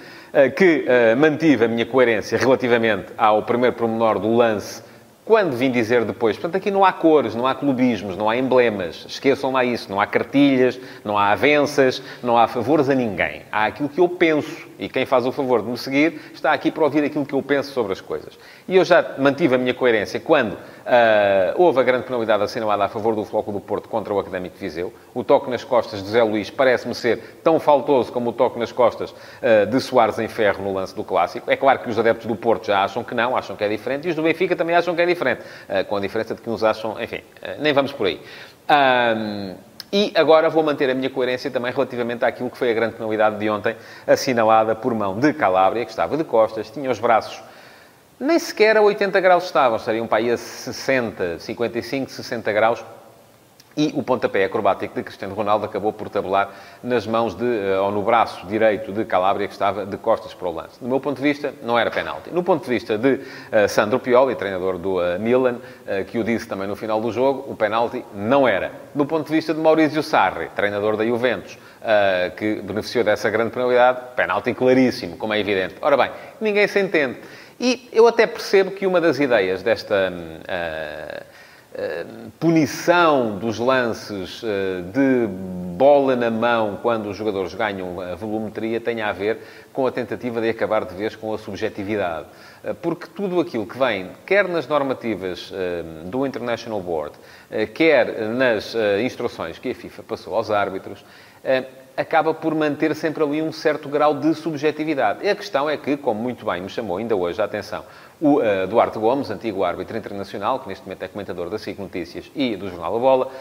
que 0.56 0.86
mantive 1.18 1.66
a 1.66 1.68
minha 1.68 1.86
coerência 1.86 2.38
relativamente 2.38 3.08
ao 3.18 3.44
primeiro 3.44 3.76
promenor 3.76 4.20
do 4.20 4.34
lance 4.36 4.84
quando 5.26 5.58
vim 5.58 5.70
dizer 5.70 6.06
depois, 6.06 6.38
portanto, 6.38 6.56
aqui 6.56 6.72
não 6.72 6.86
há 6.86 6.94
cores, 6.94 7.36
não 7.36 7.46
há 7.46 7.54
clubismos, 7.54 8.16
não 8.16 8.30
há 8.30 8.38
emblemas, 8.38 9.06
esqueçam 9.10 9.52
lá 9.52 9.66
isso, 9.66 9.92
não 9.92 10.00
há 10.00 10.08
cartilhas, 10.08 10.80
não 11.04 11.18
há 11.18 11.34
avanças, 11.34 12.02
não 12.24 12.38
há 12.38 12.48
favores 12.48 12.90
a 12.90 12.96
ninguém. 12.96 13.42
Há 13.52 13.66
aquilo 13.66 13.90
que 13.90 14.00
eu 14.00 14.08
penso 14.08 14.66
e 14.80 14.90
quem 14.90 15.06
faz 15.06 15.26
o 15.26 15.32
favor 15.32 15.62
de 15.62 15.70
me 15.70 15.78
seguir 15.78 16.22
está 16.34 16.52
aqui 16.52 16.72
para 16.72 16.84
ouvir 16.84 17.04
aquilo 17.04 17.26
que 17.26 17.34
eu 17.34 17.42
penso 17.42 17.72
sobre 17.72 17.94
as 17.94 18.02
coisas. 18.02 18.38
E 18.68 18.76
eu 18.76 18.86
já 18.86 19.16
mantive 19.18 19.56
a 19.56 19.58
minha 19.58 19.74
coerência 19.74 20.20
quando 20.20 20.54
uh, 20.54 20.58
houve 21.56 21.80
a 21.80 21.84
grande 21.84 22.06
penalidade 22.06 22.44
assinalada 22.44 22.86
a 22.86 22.90
favor 22.90 23.16
do 23.16 23.24
Floco 23.24 23.52
do 23.52 23.60
Porto 23.60 23.90
contra 23.90 24.14
o 24.14 24.20
Académico 24.20 24.56
de 24.56 24.62
Viseu. 24.62 24.94
O 25.14 25.24
toque 25.24 25.50
nas 25.50 25.64
costas 25.64 26.04
de 26.04 26.10
Zé 26.10 26.24
Luís 26.24 26.50
parece-me 26.50 26.94
ser 26.94 27.40
tão 27.44 27.60
faltoso 27.60 28.12
como 28.12 28.30
o 28.30 28.34
toque 28.34 28.60
nas 28.60 28.72
costas 28.72 29.12
uh, 29.12 29.66
de 29.70 29.80
Soares 29.80 30.20
em 30.20 30.28
ferro 30.28 30.64
no 30.64 30.74
lance 30.74 30.96
do 30.96 31.04
Clássico. 31.04 31.50
É 31.50 31.56
claro 31.56 31.80
que 31.80 31.90
os 31.90 31.98
adeptos 31.98 32.26
do 32.26 32.36
Porto 32.36 32.68
já 32.68 32.84
acham 32.84 33.04
que 33.04 33.16
não, 33.16 33.36
acham 33.36 33.56
que 33.56 33.64
é 33.64 33.70
diferente, 33.70 34.08
e 34.08 34.10
os 34.10 34.16
do 34.16 34.24
Benfica 34.24 34.56
também 34.56 34.76
acham 34.76 34.96
que 34.96 35.02
é 35.02 35.06
diferente. 35.06 35.42
Uh, 35.42 35.86
com 35.86 35.96
a 35.96 36.00
diferença 36.00 36.36
de 36.36 36.42
que 36.42 36.50
uns 36.50 36.64
acham... 36.64 37.02
Enfim, 37.02 37.22
nem 37.60 37.74
vamos 37.74 37.92
por 37.92 38.08
aí. 38.08 38.22
E 39.92 40.12
agora 40.16 40.50
vou 40.50 40.64
manter 40.64 40.90
a 40.90 40.94
minha 40.94 41.10
coerência 41.10 41.50
também 41.50 41.72
relativamente 41.72 42.26
àquilo 42.26 42.50
que 42.50 42.58
foi 42.58 42.72
a 42.72 42.74
grande 42.74 42.96
penalidade 42.96 43.38
de 43.38 43.50
ontem, 43.50 43.76
assinalada 44.06 44.76
por 44.76 44.94
mão 44.94 45.18
de 45.20 45.32
Calabria, 45.34 45.86
que 45.86 45.92
estava 45.92 46.18
de 46.18 46.24
costas, 46.24 46.70
tinha 46.70 46.92
os 46.92 47.00
braços 47.00 47.42
nem 48.20 48.40
sequer 48.40 48.76
a 48.78 48.82
80 48.82 49.20
graus 49.20 49.46
estavam, 49.46 49.78
estariam 49.78 50.08
para 50.08 50.18
aí 50.18 50.32
a 50.32 50.38
60, 50.38 51.40
55, 51.40 52.10
60 52.10 52.52
graus. 52.52 52.84
E 53.78 53.94
o 53.96 54.02
pontapé 54.02 54.44
acrobático 54.44 54.96
de 54.96 55.04
Cristiano 55.04 55.36
Ronaldo 55.36 55.66
acabou 55.66 55.94
por 55.94 56.10
tabular 56.10 56.50
nas 56.82 57.06
mãos 57.06 57.36
de, 57.36 57.46
eh, 57.46 57.80
ou 57.80 57.92
no 57.92 58.02
braço 58.02 58.48
direito 58.48 58.92
de 58.92 59.06
Calabria, 59.06 59.48
que 59.48 59.54
estava 59.54 59.86
de 59.86 59.96
costas 59.98 60.34
para 60.34 60.48
o 60.48 60.52
lance. 60.52 60.80
Do 60.82 60.90
meu 60.90 61.00
ponto 61.00 61.18
de 61.18 61.22
vista, 61.22 61.54
não 61.62 61.78
era 61.78 61.92
penalti. 61.92 62.32
No 62.32 62.42
ponto 62.42 62.64
de 62.64 62.70
vista 62.72 62.98
de 62.98 63.14
uh, 63.14 63.70
Sandro 63.70 64.00
Pioli, 64.00 64.34
treinador 64.34 64.80
do 64.80 64.98
uh, 64.98 65.20
Milan, 65.20 65.58
uh, 65.58 66.04
que 66.06 66.18
o 66.18 66.24
disse 66.24 66.48
também 66.48 66.68
no 66.68 66.76
final 66.76 67.00
do 67.00 67.12
jogo, 67.12 67.46
o 67.52 67.56
penalti 67.56 68.04
não 68.16 68.48
era. 68.48 68.72
Do 68.96 69.06
ponto 69.06 69.28
de 69.28 69.32
vista 69.32 69.54
de 69.54 69.60
Maurizio 69.60 70.02
Sarri, 70.02 70.50
treinador 70.56 70.98
da 70.98 71.06
Juventus, 71.06 71.60
que 72.36 72.56
beneficiou 72.56 73.04
dessa 73.04 73.30
grande 73.30 73.52
penalidade, 73.52 74.00
penalti 74.16 74.54
claríssimo, 74.56 75.18
como 75.18 75.34
é 75.34 75.40
evidente. 75.40 75.76
Ora 75.82 75.96
bem, 75.96 76.10
ninguém 76.42 76.68
se 76.68 76.80
entende. 76.80 77.20
E 77.60 77.90
eu 77.92 78.08
até 78.08 78.28
percebo 78.28 78.72
que 78.72 78.86
uma 78.86 79.02
das 79.02 79.20
ideias 79.20 79.64
desta 79.64 80.12
uh, 80.12 81.26
punição 82.40 83.38
dos 83.38 83.60
lances 83.60 84.42
uh, 84.42 84.48
de 84.92 85.28
bola 85.78 86.16
na 86.16 86.32
mão 86.32 86.80
quando 86.82 87.10
os 87.10 87.16
jogadores 87.16 87.54
ganham 87.54 88.02
a 88.02 88.16
volumetria 88.16 88.82
tenha 88.82 89.08
a 89.08 89.12
ver 89.12 89.38
com 89.72 89.86
a 89.86 89.92
tentativa 89.92 90.42
de 90.42 90.50
acabar 90.50 90.86
de 90.86 90.96
vez 90.96 91.16
com 91.16 91.34
a 91.34 91.38
subjetividade. 91.38 92.26
Porque 92.82 93.06
tudo 93.16 93.40
aquilo 93.40 93.66
que 93.68 93.78
vem, 93.78 94.10
quer 94.26 94.48
nas 94.48 94.68
normativas 94.68 95.54
do 96.06 96.26
International 96.26 96.82
Board, 96.82 97.14
quer 97.76 98.28
nas 98.30 98.76
instruções 99.04 99.60
que 99.60 99.70
a 99.70 99.76
FIFA 99.76 100.02
passou 100.02 100.34
aos 100.34 100.50
árbitros, 100.50 101.06
acaba 101.96 102.32
por 102.34 102.54
manter 102.54 102.96
sempre 102.96 103.24
ali 103.24 103.42
um 103.42 103.52
certo 103.52 103.90
grau 103.90 104.14
de 104.14 104.36
subjetividade. 104.36 105.26
E 105.26 105.30
a 105.30 105.36
questão 105.36 105.68
é 105.68 105.76
que, 105.76 105.98
como 105.98 106.22
muito 106.22 106.46
bem 106.46 106.62
me 106.62 106.70
chamou 106.70 106.98
ainda 106.98 107.16
hoje 107.16 107.42
a 107.42 107.46
atenção 107.46 107.84
o 108.20 108.40
uh, 108.40 108.68
Duarte 108.68 108.98
Gomes, 108.98 109.30
antigo 109.30 109.64
árbitro 109.64 109.98
internacional, 109.98 110.60
que 110.60 110.68
neste 110.68 110.84
momento 110.84 111.04
é 111.04 111.08
comentador 111.08 111.50
da 111.50 111.58
SIC 111.58 111.80
Notícias 111.80 112.32
e 112.36 112.56
do 112.56 112.70
Jornal 112.70 112.94
da 112.94 113.00
Bola, 113.00 113.32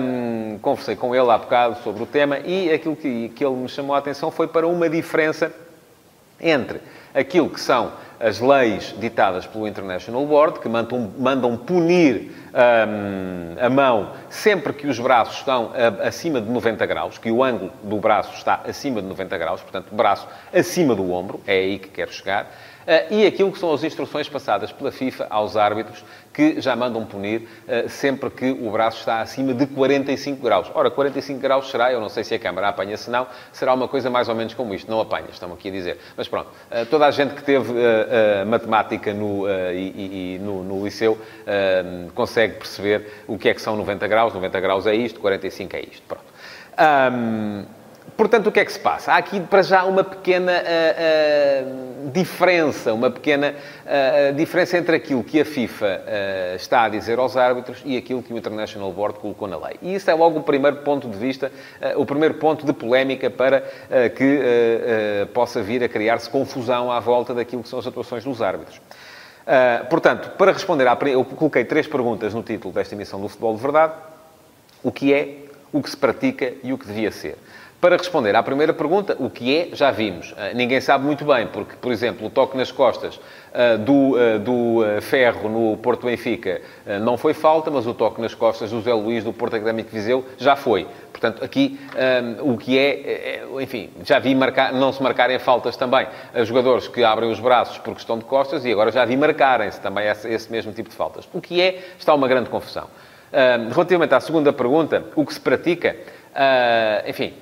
um, 0.00 0.58
conversei 0.58 0.96
com 0.96 1.14
ele 1.14 1.30
há 1.30 1.38
bocado 1.38 1.76
sobre 1.82 2.02
o 2.02 2.06
tema 2.06 2.38
e 2.40 2.72
aquilo 2.72 2.96
que, 2.96 3.28
que 3.30 3.44
ele 3.44 3.54
me 3.54 3.68
chamou 3.68 3.94
a 3.94 3.98
atenção 3.98 4.30
foi 4.30 4.48
para 4.48 4.66
uma 4.66 4.88
diferença 4.88 5.52
entre 6.40 6.80
aquilo 7.14 7.48
que 7.48 7.60
são 7.60 7.92
as 8.20 8.40
leis 8.40 8.94
ditadas 8.98 9.46
pelo 9.46 9.66
International 9.66 10.24
Board, 10.26 10.60
que 10.60 10.68
mandam, 10.68 11.12
mandam 11.18 11.56
punir 11.56 12.32
um, 12.52 13.64
a 13.64 13.70
mão 13.70 14.12
sempre 14.28 14.72
que 14.72 14.86
os 14.86 14.98
braços 14.98 15.38
estão 15.38 15.72
acima 16.02 16.40
de 16.40 16.50
90 16.50 16.86
graus, 16.86 17.18
que 17.18 17.30
o 17.30 17.42
ângulo 17.44 17.72
do 17.82 17.98
braço 17.98 18.34
está 18.34 18.62
acima 18.66 19.00
de 19.00 19.08
90 19.08 19.38
graus, 19.38 19.60
portanto, 19.60 19.94
braço 19.94 20.26
acima 20.52 20.94
do 20.94 21.12
ombro, 21.12 21.40
é 21.46 21.54
aí 21.54 21.78
que 21.78 21.88
quero 21.88 22.12
chegar. 22.12 22.50
Eh, 22.88 23.06
e 23.10 23.26
aquilo 23.26 23.52
que 23.52 23.58
são 23.58 23.70
as 23.70 23.84
instruções 23.84 24.30
passadas 24.30 24.72
pela 24.72 24.90
FIFA 24.90 25.26
aos 25.28 25.58
árbitros, 25.58 26.02
que 26.32 26.58
já 26.58 26.74
mandam 26.74 27.04
punir 27.04 27.46
eh, 27.68 27.86
sempre 27.86 28.30
que 28.30 28.50
o 28.50 28.70
braço 28.70 29.00
está 29.00 29.20
acima 29.20 29.52
de 29.52 29.66
45 29.66 30.42
graus. 30.42 30.70
Ora, 30.74 30.90
45 30.90 31.38
graus 31.38 31.70
será, 31.70 31.92
eu 31.92 32.00
não 32.00 32.08
sei 32.08 32.24
se 32.24 32.34
a 32.34 32.38
câmara 32.38 32.68
apanha, 32.68 32.96
se 32.96 33.10
não, 33.10 33.26
será 33.52 33.74
uma 33.74 33.88
coisa 33.88 34.08
mais 34.08 34.30
ou 34.30 34.34
menos 34.34 34.54
como 34.54 34.72
isto. 34.72 34.90
Não 34.90 35.02
apanha, 35.02 35.26
estamos 35.30 35.58
aqui 35.58 35.68
a 35.68 35.70
dizer. 35.72 35.98
Mas 36.16 36.28
pronto, 36.28 36.48
eh, 36.70 36.86
toda 36.86 37.04
a 37.04 37.10
gente 37.10 37.34
que 37.34 37.42
teve 37.42 37.70
matemática 38.46 39.12
no, 39.12 39.48
e, 39.72 40.36
e 40.36 40.38
no, 40.38 40.62
no 40.62 40.84
liceu 40.84 41.18
consegue 42.14 42.54
perceber 42.54 43.06
o 43.26 43.38
que 43.38 43.48
é 43.48 43.54
que 43.54 43.60
são 43.60 43.76
90 43.76 44.06
graus. 44.08 44.34
90 44.34 44.60
graus 44.60 44.86
é 44.86 44.94
isto, 44.94 45.20
45 45.20 45.76
é 45.76 45.80
isto. 45.80 46.02
Pronto. 46.06 46.24
Um, 46.78 47.64
Portanto, 48.18 48.48
o 48.48 48.52
que 48.52 48.58
é 48.58 48.64
que 48.64 48.72
se 48.72 48.80
passa? 48.80 49.12
Há 49.12 49.16
aqui, 49.16 49.38
para 49.38 49.62
já, 49.62 49.84
uma 49.84 50.02
pequena 50.02 50.50
uh, 50.52 52.06
uh, 52.08 52.10
diferença, 52.10 52.92
uma 52.92 53.12
pequena 53.12 53.54
uh, 53.54 54.34
diferença 54.34 54.76
entre 54.76 54.96
aquilo 54.96 55.22
que 55.22 55.40
a 55.40 55.44
FIFA 55.44 56.02
está 56.56 56.82
a 56.82 56.88
dizer 56.88 57.16
aos 57.20 57.36
árbitros 57.36 57.80
e 57.84 57.96
aquilo 57.96 58.20
que 58.20 58.34
o 58.34 58.36
International 58.36 58.92
Board 58.92 59.20
colocou 59.20 59.46
na 59.46 59.56
lei. 59.56 59.76
E 59.80 59.94
isso 59.94 60.10
é 60.10 60.14
logo 60.14 60.40
o 60.40 60.42
primeiro 60.42 60.78
ponto 60.78 61.08
de 61.08 61.16
vista, 61.16 61.52
o 61.94 62.04
primeiro 62.04 62.34
ponto 62.34 62.66
de 62.66 62.72
polémica 62.72 63.30
para 63.30 63.62
que 64.16 65.28
possa 65.32 65.62
vir 65.62 65.84
a 65.84 65.88
criar-se 65.88 66.28
confusão 66.28 66.90
à 66.90 66.98
volta 66.98 67.32
daquilo 67.32 67.62
que 67.62 67.68
são 67.68 67.78
as 67.78 67.86
atuações 67.86 68.24
dos 68.24 68.42
árbitros. 68.42 68.80
Portanto, 69.88 70.30
para 70.36 70.50
responder 70.50 70.88
à... 70.88 70.98
Eu 71.06 71.24
coloquei 71.24 71.64
três 71.64 71.86
perguntas 71.86 72.34
no 72.34 72.42
título 72.42 72.74
desta 72.74 72.96
emissão 72.96 73.20
do 73.20 73.28
Futebol 73.28 73.54
de 73.54 73.62
Verdade. 73.62 73.92
O 74.82 74.90
que 74.90 75.14
é, 75.14 75.36
o 75.72 75.80
que 75.80 75.88
se 75.88 75.96
pratica 75.96 76.52
e 76.64 76.72
o 76.72 76.78
que 76.78 76.86
devia 76.86 77.12
ser. 77.12 77.38
Para 77.80 77.96
responder 77.96 78.34
à 78.34 78.42
primeira 78.42 78.72
pergunta, 78.72 79.16
o 79.20 79.30
que 79.30 79.56
é, 79.56 79.68
já 79.72 79.92
vimos. 79.92 80.32
Uh, 80.32 80.36
ninguém 80.52 80.80
sabe 80.80 81.04
muito 81.04 81.24
bem, 81.24 81.46
porque, 81.46 81.76
por 81.76 81.92
exemplo, 81.92 82.26
o 82.26 82.30
toque 82.30 82.56
nas 82.56 82.72
costas 82.72 83.14
uh, 83.14 83.78
do, 83.78 84.16
uh, 84.16 84.38
do 84.40 85.00
Ferro 85.00 85.48
no 85.48 85.76
Porto 85.76 86.06
Benfica 86.06 86.60
não 87.00 87.16
foi 87.16 87.32
falta, 87.34 87.70
mas 87.70 87.86
o 87.86 87.94
toque 87.94 88.20
nas 88.20 88.34
costas 88.34 88.72
do 88.72 88.80
Zé 88.80 88.92
Luís 88.92 89.22
do 89.22 89.32
Porto 89.32 89.54
Académico 89.54 89.90
Viseu 89.92 90.26
já 90.36 90.56
foi. 90.56 90.88
Portanto, 91.12 91.44
aqui 91.44 91.78
um, 92.42 92.54
o 92.54 92.58
que 92.58 92.76
é, 92.76 92.90
é, 92.90 93.42
enfim, 93.60 93.90
já 94.02 94.18
vi 94.18 94.34
marcar, 94.34 94.72
não 94.72 94.92
se 94.92 95.00
marcarem 95.00 95.38
faltas 95.38 95.76
também 95.76 96.06
a 96.34 96.42
jogadores 96.42 96.88
que 96.88 97.04
abrem 97.04 97.30
os 97.30 97.38
braços 97.38 97.78
por 97.78 97.94
questão 97.94 98.18
de 98.18 98.24
costas 98.24 98.64
e 98.64 98.72
agora 98.72 98.90
já 98.90 99.04
vi 99.04 99.16
marcarem-se 99.16 99.80
também 99.80 100.08
esse, 100.08 100.28
esse, 100.28 100.50
mesmo 100.50 100.72
tipo 100.72 100.88
de 100.88 100.96
faltas. 100.96 101.28
O 101.32 101.40
que 101.40 101.60
é, 101.60 101.78
está 101.96 102.12
uma 102.12 102.26
grande 102.26 102.50
confusão. 102.50 102.88
Um, 103.32 103.68
relativamente 103.70 104.14
à 104.14 104.20
segunda 104.20 104.52
pergunta, 104.52 105.04
o 105.14 105.24
que 105.24 105.32
se 105.32 105.40
pratica, 105.40 105.94
enfim 107.06 107.34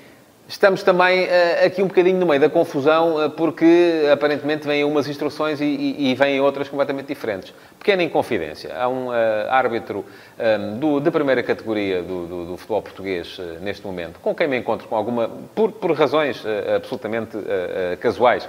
Estamos 0.49 0.85
também 0.85 1.25
uh, 1.25 1.67
aqui 1.67 1.83
um 1.83 1.89
bocadinho 1.89 2.21
no 2.21 2.27
meio 2.27 2.41
da 2.41 2.49
confusão, 2.49 3.17
uh, 3.17 3.29
porque 3.29 4.09
aparentemente 4.13 4.65
vêm 4.65 4.85
umas 4.85 5.09
instruções 5.09 5.61
e, 5.61 5.65
e, 5.65 6.11
e 6.13 6.15
vêm 6.15 6.41
outras 6.41 6.69
completamente 6.69 7.09
diferentes. 7.09 7.53
Pequena 7.81 8.05
inconfidência. 8.05 8.73
Há 8.79 8.89
um 8.89 9.09
uh, 9.09 9.13
árbitro 9.51 10.05
um, 10.39 10.79
do, 10.79 11.01
de 11.01 11.11
primeira 11.11 11.43
categoria 11.43 12.01
do, 12.01 12.27
do, 12.27 12.45
do 12.47 12.57
futebol 12.57 12.81
português 12.81 13.41
neste 13.61 13.85
momento, 13.85 14.21
com 14.21 14.33
quem 14.33 14.47
me 14.47 14.57
encontro 14.57 14.87
com 14.87 14.95
alguma. 14.95 15.29
por, 15.53 15.73
por 15.73 15.93
razões 15.93 16.45
absolutamente 16.75 17.37
casuais. 18.01 18.49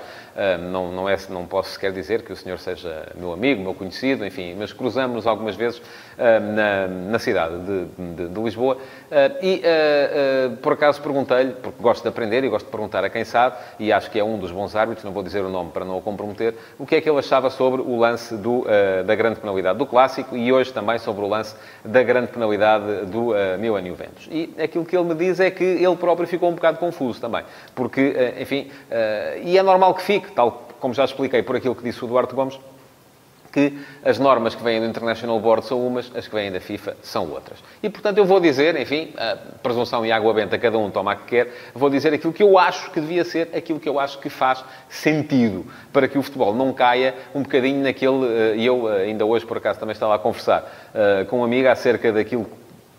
não, 0.71 0.91
não, 0.91 1.09
é, 1.09 1.17
não 1.29 1.45
posso 1.45 1.71
sequer 1.71 1.91
dizer 1.91 2.23
que 2.23 2.33
o 2.33 2.35
senhor 2.35 2.59
seja 2.59 3.07
meu 3.15 3.31
amigo, 3.31 3.61
meu 3.61 3.73
conhecido, 3.73 4.25
enfim, 4.25 4.55
mas 4.57 4.73
cruzamos-nos 4.73 5.25
algumas 5.25 5.55
vezes 5.55 5.81
na, 6.17 6.87
na 6.87 7.19
cidade 7.19 7.55
de, 7.59 7.85
de, 8.15 8.27
de 8.27 8.41
Lisboa 8.41 8.77
e 9.41 9.61
por 10.61 10.73
acaso 10.73 11.01
perguntei-lhe, 11.01 11.53
porque 11.53 11.81
gosto 11.87 12.03
de 12.03 12.09
aprender 12.09 12.43
e 12.43 12.49
gosto 12.49 12.65
de 12.65 12.71
perguntar 12.71 13.05
a 13.05 13.09
quem 13.09 13.23
sabe, 13.23 13.55
e 13.79 13.93
acho 13.93 14.11
que 14.11 14.19
é 14.19 14.23
um 14.23 14.37
dos 14.37 14.51
bons 14.51 14.75
árbitros, 14.75 15.05
não 15.05 15.13
vou 15.13 15.23
dizer 15.23 15.41
o 15.41 15.49
nome 15.49 15.71
para 15.71 15.85
não 15.85 15.97
o 15.97 16.01
comprometer, 16.01 16.53
o 16.77 16.85
que 16.85 16.95
é 16.95 17.01
que 17.01 17.09
ele 17.09 17.19
achava 17.19 17.49
sobre 17.49 17.81
o 17.81 17.97
lance 17.97 18.35
do, 18.35 18.59
uh, 18.59 19.03
da 19.05 19.15
grande 19.15 19.39
penalidade 19.39 19.79
do 19.79 19.85
Clássico 19.85 20.35
e 20.35 20.51
hoje 20.51 20.73
também 20.73 20.97
sobre 20.99 21.23
o 21.23 21.27
lance 21.27 21.55
da 21.85 22.03
grande 22.03 22.27
penalidade 22.27 23.05
do 23.05 23.31
uh, 23.31 23.57
Milan 23.57 23.85
Juventus. 23.85 24.27
E 24.29 24.53
aquilo 24.61 24.83
que 24.83 24.97
ele 24.97 25.05
me 25.05 25.15
diz 25.15 25.39
é 25.39 25.49
que 25.49 25.63
ele 25.63 25.95
próprio 25.95 26.27
ficou 26.27 26.49
um 26.49 26.55
bocado 26.55 26.77
confuso 26.77 27.21
também, 27.21 27.43
porque, 27.73 28.01
uh, 28.01 28.41
enfim, 28.41 28.69
uh, 28.91 29.41
e 29.43 29.57
é 29.57 29.63
normal 29.63 29.93
que 29.93 30.01
fique, 30.01 30.29
tal 30.31 30.67
como 30.79 30.93
já 30.93 31.05
expliquei 31.05 31.41
por 31.41 31.55
aquilo 31.55 31.73
que 31.73 31.83
disse 31.83 32.03
o 32.03 32.07
Duarte 32.07 32.35
Gomes, 32.35 32.59
que 33.51 33.73
as 34.03 34.19
normas 34.19 34.55
que 34.55 34.63
vêm 34.63 34.79
do 34.79 34.85
International 34.85 35.39
Board 35.39 35.65
são 35.65 35.85
umas, 35.85 36.11
as 36.15 36.27
que 36.27 36.35
vêm 36.35 36.51
da 36.51 36.59
FIFA 36.59 36.97
são 37.01 37.29
outras. 37.31 37.59
E, 37.81 37.89
portanto, 37.89 38.17
eu 38.17 38.25
vou 38.25 38.39
dizer, 38.39 38.79
enfim, 38.79 39.13
presunção 39.63 40.05
e 40.05 40.11
água 40.11 40.33
benta, 40.33 40.57
cada 40.57 40.77
um 40.77 40.89
toma 40.89 41.13
a 41.13 41.15
que 41.15 41.25
quer, 41.25 41.53
vou 41.73 41.89
dizer 41.89 42.13
aquilo 42.13 42.33
que 42.33 42.43
eu 42.43 42.57
acho 42.57 42.91
que 42.91 42.99
devia 42.99 43.23
ser, 43.23 43.49
aquilo 43.55 43.79
que 43.79 43.89
eu 43.89 43.99
acho 43.99 44.19
que 44.19 44.29
faz 44.29 44.63
sentido 44.89 45.65
para 45.91 46.07
que 46.07 46.17
o 46.17 46.23
futebol 46.23 46.53
não 46.53 46.73
caia 46.73 47.15
um 47.33 47.41
bocadinho 47.41 47.83
naquele... 47.83 48.25
Eh, 48.25 48.55
e 48.57 48.65
eu 48.65 48.91
eh, 48.91 49.03
ainda 49.03 49.25
hoje, 49.25 49.45
por 49.45 49.57
acaso, 49.57 49.79
também 49.79 49.93
estava 49.93 50.15
a 50.15 50.19
conversar 50.19 50.61
uh, 50.61 51.25
com 51.25 51.37
uma 51.37 51.45
amiga 51.45 51.71
acerca 51.71 52.11
daquilo 52.11 52.47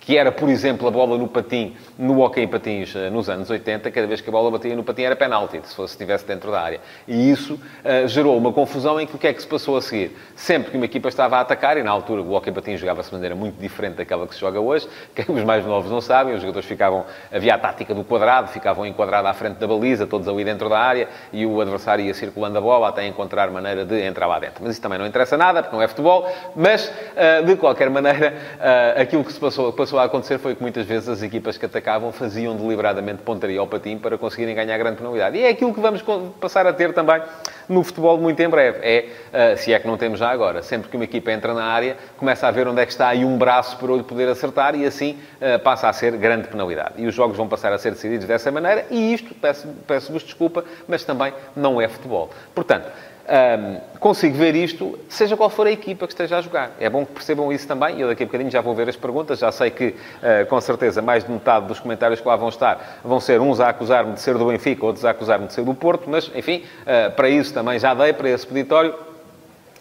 que 0.09 0.17
era, 0.17 0.33
por 0.33 0.49
exemplo, 0.49 0.88
a 0.88 0.91
bola 0.91 1.19
no 1.19 1.29
patim, 1.29 1.77
no 1.99 2.23
hockey 2.23 2.41
em 2.41 2.49
patins 2.49 2.97
eh, 2.97 3.11
nos 3.11 3.29
anos 3.29 3.50
80, 3.50 3.91
cada 3.91 4.07
vez 4.07 4.23
que 4.23 4.31
a 4.31 4.33
bola 4.33 4.50
batia 4.50 4.75
no 4.75 4.83
patim 4.83 5.03
era 5.03 5.15
penalti, 5.15 5.61
se 5.62 5.75
fosse 5.75 5.93
estivesse 5.93 6.25
dentro 6.25 6.50
da 6.50 6.62
área. 6.62 6.81
E 7.07 7.31
isso 7.31 7.61
uh, 7.85 8.09
gerou 8.09 8.35
uma 8.38 8.50
confusão 8.50 8.99
em 8.99 9.07
que 9.07 9.15
o 9.15 9.19
que 9.19 9.27
é 9.27 9.35
que 9.35 9.43
se 9.43 9.47
passou 9.47 9.77
a 9.77 9.83
seguir? 9.83 10.17
Sempre 10.35 10.71
que 10.71 10.79
uma 10.79 10.87
equipa 10.87 11.11
estava 11.11 11.37
a 11.37 11.41
atacar, 11.41 11.77
e 11.77 11.83
na 11.83 11.91
altura 11.91 12.23
o 12.23 12.33
hockey 12.33 12.49
em 12.49 12.55
patins 12.55 12.81
jogava-se 12.81 13.11
de 13.11 13.17
maneira 13.17 13.35
muito 13.35 13.61
diferente 13.61 13.97
daquela 13.97 14.27
que 14.27 14.33
se 14.33 14.41
joga 14.41 14.59
hoje, 14.59 14.88
que 15.15 15.31
os 15.31 15.45
mais 15.45 15.67
novos 15.67 15.91
não 15.91 16.00
sabem, 16.00 16.35
os 16.35 16.41
jogadores 16.41 16.67
ficavam, 16.67 17.05
havia 17.31 17.55
a 17.55 17.59
tática 17.59 17.95
do 17.95 18.03
quadrado, 18.03 18.49
ficavam 18.49 18.87
enquadrados 18.87 19.31
à 19.31 19.35
frente 19.35 19.59
da 19.59 19.67
baliza, 19.67 20.07
todos 20.07 20.27
ali 20.27 20.43
dentro 20.43 20.71
da 20.71 20.79
área, 20.79 21.07
e 21.31 21.45
o 21.45 21.61
adversário 21.61 22.03
ia 22.03 22.15
circulando 22.15 22.57
a 22.57 22.62
bola 22.62 22.88
até 22.88 23.07
encontrar 23.07 23.50
maneira 23.50 23.85
de 23.85 24.00
entrar 24.07 24.27
lá 24.27 24.38
dentro. 24.38 24.62
Mas 24.62 24.73
isso 24.73 24.81
também 24.81 24.99
não 24.99 25.07
interessa 25.07 25.37
nada, 25.37 25.62
porque 25.62 25.77
não 25.77 25.83
é 25.83 25.87
futebol, 25.87 26.27
mas, 26.57 26.87
uh, 26.87 27.45
de 27.45 27.57
qualquer 27.57 27.91
maneira, 27.91 28.33
uh, 28.57 29.03
aquilo 29.03 29.23
que 29.23 29.35
se 29.35 29.38
passou, 29.38 29.71
passou 29.71 29.98
a 30.00 30.05
acontecer 30.05 30.38
foi 30.38 30.55
que 30.55 30.62
muitas 30.62 30.87
vezes 30.87 31.09
as 31.09 31.23
equipas 31.23 31.59
que 31.59 31.67
atacavam 31.67 32.12
faziam 32.12 32.57
deliberadamente 32.57 33.23
pontaria 33.23 33.61
ao 33.61 33.67
patim 33.67 33.99
para 33.99 34.17
conseguirem 34.19 34.55
ganhar 34.55 34.76
grande 34.78 34.97
penalidade. 34.97 35.38
E 35.38 35.43
é 35.43 35.49
aquilo 35.49 35.73
que 35.75 35.81
vamos 35.81 36.02
passar 36.40 36.67
a 36.67 36.73
ter 36.73 36.93
também 36.93 37.21
no 37.69 37.85
futebol 37.85 38.19
muito 38.19 38.40
em 38.40 38.49
breve. 38.49 38.78
É, 38.83 39.55
uh, 39.55 39.59
se 39.59 39.73
é 39.73 39.78
que 39.78 39.87
não 39.87 39.97
temos 39.97 40.19
já 40.19 40.31
agora, 40.31 40.62
sempre 40.62 40.88
que 40.88 40.97
uma 40.97 41.05
equipa 41.05 41.31
entra 41.31 41.52
na 41.52 41.64
área, 41.64 41.97
começa 42.17 42.47
a 42.47 42.50
ver 42.50 42.67
onde 42.67 42.81
é 42.81 42.87
que 42.87 42.93
está 42.93 43.09
aí 43.09 43.25
um 43.25 43.37
braço 43.37 43.76
para 43.76 43.93
o 43.93 44.02
poder 44.02 44.28
acertar 44.28 44.75
e 44.75 44.87
assim 44.87 45.19
uh, 45.40 45.59
passa 45.61 45.88
a 45.88 45.93
ser 45.93 46.17
grande 46.17 46.49
penalidade. 46.49 46.95
E 46.97 47.07
os 47.07 47.14
jogos 47.14 47.37
vão 47.37 47.47
passar 47.47 47.73
a 47.73 47.78
ser 47.78 47.93
decididos 47.93 48.26
dessa 48.26 48.50
maneira 48.50 48.87
e 48.90 49.12
isto, 49.12 49.35
peço-vos 49.35 49.75
peço 49.87 50.12
desculpa, 50.12 50.64
mas 50.87 51.05
também 51.05 51.33
não 51.55 51.81
é 51.81 51.88
futebol. 51.88 52.31
Portanto, 52.55 52.88
um, 53.28 53.99
consigo 53.99 54.37
ver 54.37 54.54
isto, 54.54 54.99
seja 55.08 55.37
qual 55.37 55.50
for 55.50 55.66
a 55.66 55.70
equipa 55.70 56.06
que 56.06 56.12
esteja 56.12 56.38
a 56.38 56.40
jogar. 56.40 56.73
É 56.80 56.88
bom 56.88 57.04
que 57.04 57.12
percebam 57.12 57.52
isso 57.52 57.66
também, 57.68 58.00
eu 58.00 58.08
daqui 58.08 58.23
a 58.23 58.26
bocadinho 58.26 58.50
já 58.50 58.61
vou 58.61 58.75
ver 58.75 58.88
as 58.88 58.97
perguntas, 58.97 59.38
já 59.38 59.52
sei 59.52 59.70
que, 59.70 59.88
uh, 59.88 60.47
com 60.49 60.61
certeza, 60.61 61.02
mais 61.02 61.25
de 61.25 61.30
metade 61.30 61.66
dos 61.66 61.78
comentários 61.78 62.20
que 62.20 62.26
lá 62.26 62.37
vão 62.37 62.49
estar 62.49 63.00
vão 63.04 63.20
ser 63.20 63.40
uns 63.40 63.61
a 63.61 63.68
acusar-me 63.68 64.12
de 64.12 64.20
ser 64.20 64.37
do 64.38 64.47
Benfica, 64.47 64.85
outros 64.87 65.04
a 65.04 65.11
acusar-me 65.11 65.47
de 65.47 65.52
ser 65.52 65.62
do 65.62 65.75
Porto, 65.75 66.04
mas, 66.08 66.30
enfim, 66.35 66.64
uh, 66.82 67.11
para 67.12 67.28
isso 67.28 67.52
também 67.52 67.78
já 67.78 67.92
dei, 67.94 68.12
para 68.12 68.30
esse 68.30 68.47
peditório, 68.47 68.94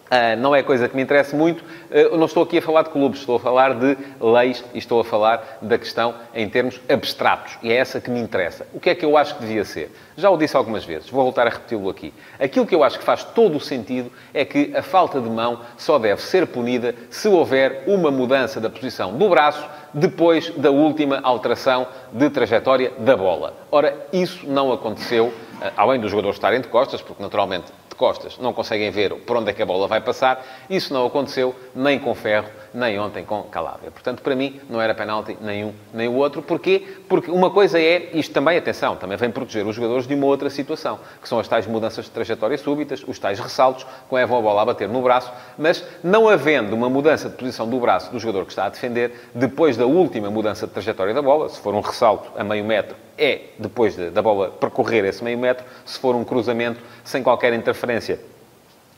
Uh, 0.07 0.39
não 0.39 0.55
é 0.55 0.63
coisa 0.63 0.87
que 0.87 0.95
me 0.95 1.01
interessa 1.01 1.35
muito. 1.35 1.61
Uh, 1.61 2.17
não 2.17 2.25
estou 2.25 2.43
aqui 2.43 2.57
a 2.57 2.61
falar 2.61 2.83
de 2.83 2.89
clubes, 2.89 3.19
estou 3.19 3.35
a 3.35 3.39
falar 3.39 3.73
de 3.73 3.97
leis 4.19 4.63
e 4.73 4.77
estou 4.77 4.99
a 5.01 5.03
falar 5.03 5.59
da 5.61 5.77
questão 5.77 6.15
em 6.33 6.47
termos 6.49 6.79
abstratos. 6.89 7.57
E 7.61 7.71
é 7.71 7.75
essa 7.75 7.99
que 7.99 8.09
me 8.09 8.19
interessa. 8.19 8.65
O 8.73 8.79
que 8.79 8.89
é 8.89 8.95
que 8.95 9.05
eu 9.05 9.17
acho 9.17 9.35
que 9.35 9.41
devia 9.41 9.65
ser? 9.65 9.91
Já 10.15 10.29
o 10.29 10.37
disse 10.37 10.55
algumas 10.55 10.85
vezes, 10.85 11.09
vou 11.09 11.23
voltar 11.23 11.45
a 11.47 11.49
repeti-lo 11.49 11.89
aqui. 11.89 12.13
Aquilo 12.39 12.65
que 12.65 12.73
eu 12.73 12.83
acho 12.83 12.97
que 12.97 13.05
faz 13.05 13.23
todo 13.23 13.57
o 13.57 13.59
sentido 13.59 14.11
é 14.33 14.45
que 14.45 14.75
a 14.75 14.81
falta 14.81 15.19
de 15.19 15.29
mão 15.29 15.59
só 15.77 15.99
deve 15.99 16.21
ser 16.21 16.47
punida 16.47 16.95
se 17.09 17.27
houver 17.27 17.83
uma 17.85 18.09
mudança 18.09 18.59
da 18.59 18.69
posição 18.69 19.17
do 19.17 19.29
braço 19.29 19.67
depois 19.93 20.49
da 20.51 20.71
última 20.71 21.19
alteração 21.21 21.87
de 22.11 22.29
trajetória 22.29 22.91
da 22.99 23.15
bola. 23.15 23.53
Ora, 23.71 24.07
isso 24.13 24.47
não 24.47 24.71
aconteceu, 24.71 25.27
uh, 25.27 25.33
além 25.75 25.99
dos 25.99 26.11
jogadores 26.11 26.35
estarem 26.35 26.61
de 26.61 26.67
costas, 26.67 27.01
porque 27.01 27.21
naturalmente 27.21 27.65
costas, 27.97 28.37
não 28.37 28.53
conseguem 28.53 28.89
ver 28.91 29.13
por 29.15 29.35
onde 29.35 29.49
é 29.49 29.53
que 29.53 29.61
a 29.61 29.65
bola 29.65 29.87
vai 29.87 29.99
passar. 29.99 30.45
Isso 30.69 30.93
não 30.93 31.05
aconteceu 31.05 31.53
nem 31.75 31.99
com 31.99 32.15
Ferro, 32.15 32.49
nem 32.77 32.99
ontem 32.99 33.25
com 33.25 33.41
Calabria. 33.43 33.89
Portanto, 33.89 34.21
para 34.21 34.35
mim, 34.35 34.61
não 34.69 34.79
era 34.79 34.93
penalti 34.93 35.35
nenhum 35.41 35.73
nem 35.91 36.07
o 36.07 36.13
outro. 36.13 36.43
Porquê? 36.43 36.83
Porque 37.09 37.31
uma 37.31 37.49
coisa 37.49 37.79
é, 37.79 38.11
isto 38.13 38.31
também, 38.31 38.55
atenção, 38.55 38.95
também 38.95 39.17
vem 39.17 39.31
proteger 39.31 39.65
os 39.65 39.75
jogadores 39.75 40.05
de 40.05 40.13
uma 40.13 40.27
outra 40.27 40.47
situação, 40.47 40.99
que 41.19 41.27
são 41.27 41.39
as 41.39 41.47
tais 41.47 41.65
mudanças 41.65 42.05
de 42.05 42.11
trajetória 42.11 42.55
súbitas, 42.55 43.03
os 43.07 43.17
tais 43.17 43.39
ressaltos, 43.39 43.83
com 44.07 44.15
a 44.15 44.27
bola 44.27 44.61
a 44.61 44.65
bater 44.65 44.87
no 44.87 45.01
braço, 45.01 45.33
mas 45.57 45.83
não 46.03 46.29
havendo 46.29 46.75
uma 46.75 46.87
mudança 46.87 47.29
de 47.29 47.35
posição 47.35 47.67
do 47.67 47.79
braço 47.79 48.11
do 48.11 48.19
jogador 48.19 48.45
que 48.45 48.51
está 48.51 48.65
a 48.65 48.69
defender, 48.69 49.27
depois 49.33 49.75
da 49.75 49.87
última 49.87 50.29
mudança 50.29 50.67
de 50.67 50.73
trajetória 50.73 51.15
da 51.15 51.21
bola, 51.21 51.49
se 51.49 51.59
for 51.59 51.73
um 51.73 51.81
ressalto 51.81 52.31
a 52.37 52.43
meio 52.43 52.63
metro, 52.63 52.95
é 53.17 53.41
depois 53.57 53.95
de, 53.95 54.11
da 54.11 54.21
bola 54.21 54.51
percorrer 54.51 55.03
esse 55.05 55.23
meio 55.23 55.39
metro, 55.39 55.65
se 55.83 55.97
for 55.97 56.15
um 56.15 56.23
cruzamento 56.23 56.79
sem 57.03 57.23
qualquer 57.23 57.53
interferência 57.53 58.19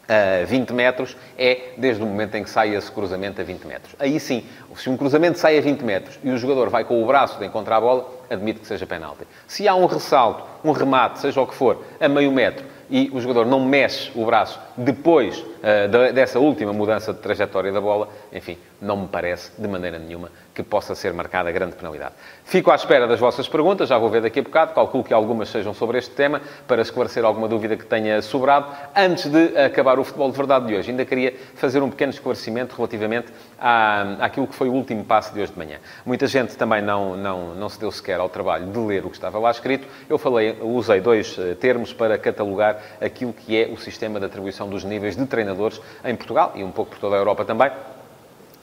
a 0.09 0.43
20 0.45 0.73
metros, 0.73 1.15
é 1.37 1.73
desde 1.77 2.01
o 2.01 2.05
momento 2.05 2.35
em 2.35 2.43
que 2.43 2.49
sai 2.49 2.75
esse 2.75 2.91
cruzamento 2.91 3.39
a 3.39 3.43
20 3.43 3.63
metros. 3.65 3.95
Aí 3.99 4.19
sim, 4.19 4.43
se 4.75 4.89
um 4.89 4.97
cruzamento 4.97 5.37
sai 5.37 5.57
a 5.59 5.61
20 5.61 5.81
metros 5.81 6.19
e 6.23 6.31
o 6.31 6.37
jogador 6.37 6.69
vai 6.69 6.83
com 6.83 7.01
o 7.01 7.05
braço 7.05 7.37
de 7.37 7.45
encontrar 7.45 7.77
a 7.77 7.81
bola, 7.81 8.09
admite 8.29 8.59
que 8.59 8.67
seja 8.67 8.87
penalti. 8.87 9.27
Se 9.47 9.67
há 9.67 9.75
um 9.75 9.85
ressalto, 9.85 10.43
um 10.63 10.71
remate, 10.71 11.19
seja 11.19 11.39
o 11.39 11.45
que 11.45 11.53
for, 11.53 11.85
a 11.99 12.09
meio 12.09 12.31
metro, 12.31 12.65
e 12.89 13.11
o 13.13 13.21
jogador 13.21 13.45
não 13.45 13.59
mexe 13.59 14.11
o 14.15 14.25
braço 14.25 14.59
depois 14.75 15.37
uh, 15.37 16.13
dessa 16.13 16.39
última 16.39 16.73
mudança 16.73 17.13
de 17.13 17.19
trajetória 17.19 17.71
da 17.71 17.79
bola, 17.79 18.09
enfim, 18.33 18.57
não 18.81 18.97
me 18.97 19.07
parece 19.07 19.51
de 19.59 19.67
maneira 19.67 19.99
nenhuma 19.99 20.31
que 20.63 20.69
possa 20.69 20.93
ser 20.93 21.13
marcada 21.13 21.49
grande 21.51 21.75
penalidade. 21.75 22.13
Fico 22.43 22.69
à 22.69 22.75
espera 22.75 23.07
das 23.07 23.19
vossas 23.19 23.47
perguntas, 23.47 23.87
já 23.87 23.97
vou 23.97 24.09
ver 24.09 24.21
daqui 24.21 24.39
a 24.39 24.43
bocado, 24.43 24.73
calculo 24.73 25.03
que 25.03 25.13
algumas 25.13 25.47
sejam 25.47 25.73
sobre 25.73 25.97
este 25.97 26.11
tema, 26.11 26.41
para 26.67 26.81
esclarecer 26.81 27.23
alguma 27.23 27.47
dúvida 27.47 27.77
que 27.77 27.85
tenha 27.85 28.21
sobrado. 28.21 28.67
Antes 28.95 29.29
de 29.29 29.57
acabar 29.57 29.97
o 29.99 30.03
futebol 30.03 30.29
de 30.29 30.35
verdade 30.35 30.67
de 30.67 30.75
hoje, 30.75 30.91
ainda 30.91 31.05
queria 31.05 31.33
fazer 31.55 31.81
um 31.81 31.89
pequeno 31.89 32.11
esclarecimento 32.11 32.75
relativamente 32.75 33.31
à, 33.57 34.25
àquilo 34.25 34.47
que 34.47 34.55
foi 34.55 34.67
o 34.67 34.73
último 34.73 35.05
passo 35.05 35.33
de 35.33 35.41
hoje 35.41 35.53
de 35.53 35.57
manhã. 35.57 35.77
Muita 36.05 36.27
gente 36.27 36.57
também 36.57 36.81
não, 36.81 37.15
não, 37.15 37.55
não 37.55 37.69
se 37.69 37.79
deu 37.79 37.91
sequer 37.91 38.19
ao 38.19 38.27
trabalho 38.27 38.67
de 38.67 38.79
ler 38.79 39.05
o 39.05 39.09
que 39.09 39.15
estava 39.15 39.39
lá 39.39 39.51
escrito. 39.51 39.87
Eu 40.09 40.17
falei, 40.17 40.57
usei 40.61 40.99
dois 40.99 41.37
eh, 41.39 41.55
termos 41.55 41.93
para 41.93 42.17
catalogar 42.17 42.81
aquilo 42.99 43.31
que 43.31 43.55
é 43.55 43.67
o 43.67 43.77
sistema 43.77 44.19
de 44.19 44.25
atribuição 44.25 44.67
dos 44.67 44.83
níveis 44.83 45.15
de 45.15 45.25
treinadores 45.25 45.79
em 46.03 46.15
Portugal 46.15 46.51
e 46.55 46.63
um 46.63 46.71
pouco 46.71 46.91
por 46.91 46.99
toda 46.99 47.15
a 47.15 47.19
Europa 47.19 47.45
também 47.45 47.71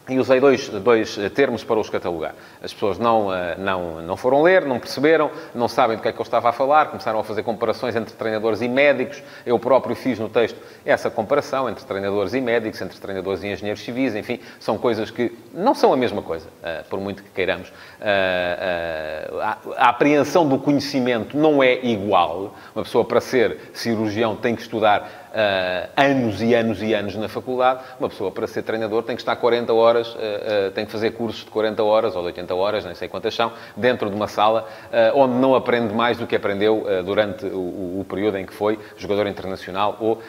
e 0.09 0.19
usei 0.19 0.39
dois, 0.39 0.69
dois 0.69 1.17
termos 1.35 1.65
para 1.65 1.81
os 1.81 1.91
catalogar. 1.91 2.35
As 2.63 2.73
pessoas 2.73 2.99
não, 2.99 3.35
eh, 3.35 3.57
não, 3.59 4.01
não 4.03 4.17
foram 4.17 4.43
ler, 4.43 4.65
não 4.65 4.79
perceberam, 4.79 5.31
não 5.55 5.67
sabem 5.67 5.97
do 5.97 6.03
que 6.03 6.09
é 6.09 6.13
que 6.13 6.21
eu 6.21 6.23
estava 6.23 6.49
a 6.49 6.53
falar, 6.53 6.87
começaram 6.87 7.19
a 7.19 7.25
fazer 7.25 7.43
comparações 7.43 7.97
entre 7.97 8.15
treinadores 8.15 8.63
e 8.63 8.69
médicos. 8.69 9.23
Eu 9.45 9.59
próprio 9.59 9.97
fiz 9.97 10.19
no 10.19 10.29
texto 10.29 10.59
essa 10.85 11.11
comparação 11.11 11.69
entre 11.69 11.85
treinadores 11.85 12.35
e 12.35 12.41
médicos, 12.41 12.81
entre 12.81 12.99
treinadores 12.99 13.43
e 13.43 13.49
engenheiros 13.49 13.83
civis, 13.83 14.15
enfim, 14.15 14.39
são 14.61 14.79
coisas 14.79 15.11
que 15.11 15.37
não 15.53 15.75
são 15.75 15.93
a 15.93 15.97
mesma 15.97 16.23
coisa, 16.23 16.49
eh, 16.63 16.85
por 16.89 17.01
muito 17.01 17.23
que 17.23 17.31
queiramos. 17.31 17.73
Eh, 18.01 19.29
a 19.77 19.89
apreensão 19.89 20.49
do 20.49 20.59
conhecimento 20.59 21.37
não 21.37 21.63
é 21.63 21.85
igual. 21.85 22.55
Uma 22.75 22.85
pessoa, 22.85 23.05
para 23.05 23.21
ser 23.21 23.59
cirurgião, 23.73 24.37
tem 24.37 24.55
que 24.55 24.63
estudar 24.63 25.26
uh, 25.33 25.91
anos 25.97 26.43
e 26.43 26.55
anos 26.55 26.83
e 26.83 26.95
anos 26.95 27.17
na 27.17 27.29
faculdade, 27.29 27.81
uma 27.99 28.09
pessoa 28.09 28.31
para 28.31 28.47
ser 28.47 28.63
treinador 28.63 29.03
tem 29.03 29.17
que 29.17 29.23
estar 29.23 29.37
40 29.37 29.73
horas, 29.73 30.09
uh, 30.09 30.19
uh, 30.19 30.71
tem 30.73 30.85
que 30.87 30.93
fazer 30.93 31.13
cursos 31.13 31.45
de 31.45 31.51
40 31.51 31.83
horas 31.83 32.17
ou 32.17 32.23
de 32.23 32.29
80 32.29 32.55
horas, 32.55 32.85
nem 32.85 32.95
sei 32.95 33.09
quantas 33.09 33.35
são, 33.35 33.53
dentro 33.77 34.09
de 34.11 34.17
uma 34.17 34.29
sala 34.29 34.67
onde 35.15 35.35
não 35.35 35.55
aprende 35.55 35.95
mais 35.95 36.17
do 36.17 36.27
que 36.27 36.35
aprendeu 36.35 36.85
durante 37.05 37.47
o, 37.47 38.01
o, 38.01 38.07
período 38.09 38.39
em 38.39 38.47
que 38.47 38.53
foi 38.53 38.79
jogador 38.97 39.27
internacional 39.27 39.97
ou 40.01 40.21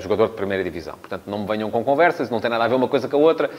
jogador 0.00 0.28
de 0.28 0.34
primeira 0.34 0.62
divisão. 0.62 0.94
Portanto, 0.96 1.24
não 1.26 1.40
me 1.40 1.46
venham 1.46 1.70
com 1.70 1.84
conversas, 1.84 2.30
não 2.30 2.40
tem 2.40 2.50
nada 2.50 2.64
a 2.64 2.68
ver 2.68 2.74
uma 2.74 2.88
coisa 2.88 3.08
com 3.08 3.16
a 3.16 3.20
outra. 3.20 3.50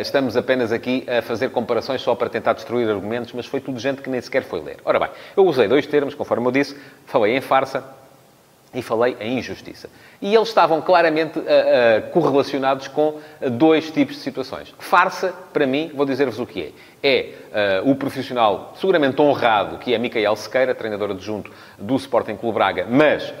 estamos 0.00 0.36
apenas 0.36 0.72
aqui 0.72 1.06
a 1.08 1.22
fazer 1.22 1.50
comparações 1.50 2.00
só 2.00 2.14
para 2.14 2.28
tentar 2.28 2.54
destruir 2.54 2.88
argumentos, 2.88 3.32
mas 3.32 3.46
foi 3.46 3.60
tudo 3.60 3.78
gente 3.78 4.02
que 4.02 4.10
nem 4.10 4.20
sequer 4.20 4.42
foi 4.42 4.60
ler. 4.60 4.78
Ora 4.84 4.98
bem, 4.98 5.10
eu 5.36 5.44
usei 5.46 5.68
dois 5.68 5.86
termos, 5.86 6.14
conforme 6.14 6.46
eu 6.46 6.52
disse, 6.52 6.76
falei 7.06 7.36
em 7.36 7.40
farsa 7.40 7.97
e 8.74 8.82
falei 8.82 9.16
em 9.20 9.38
injustiça. 9.38 9.88
E 10.20 10.34
eles 10.34 10.48
estavam 10.48 10.80
claramente 10.82 11.38
uh, 11.38 11.42
uh, 11.42 12.10
correlacionados 12.10 12.88
com 12.88 13.18
dois 13.52 13.90
tipos 13.90 14.16
de 14.16 14.22
situações. 14.22 14.74
Farsa, 14.78 15.32
para 15.52 15.66
mim, 15.66 15.90
vou 15.94 16.04
dizer-vos 16.04 16.38
o 16.38 16.46
que 16.46 16.62
é. 16.62 16.72
É 17.00 17.80
uh, 17.84 17.90
o 17.90 17.94
profissional 17.94 18.74
seguramente 18.78 19.20
honrado, 19.22 19.78
que 19.78 19.94
é 19.94 19.98
Micael 19.98 20.34
Sequeira, 20.36 20.74
treinador 20.74 21.12
adjunto 21.12 21.50
do 21.78 21.96
Sporting 21.96 22.36
Clube 22.36 22.54
Braga, 22.54 22.86
mas, 22.90 23.32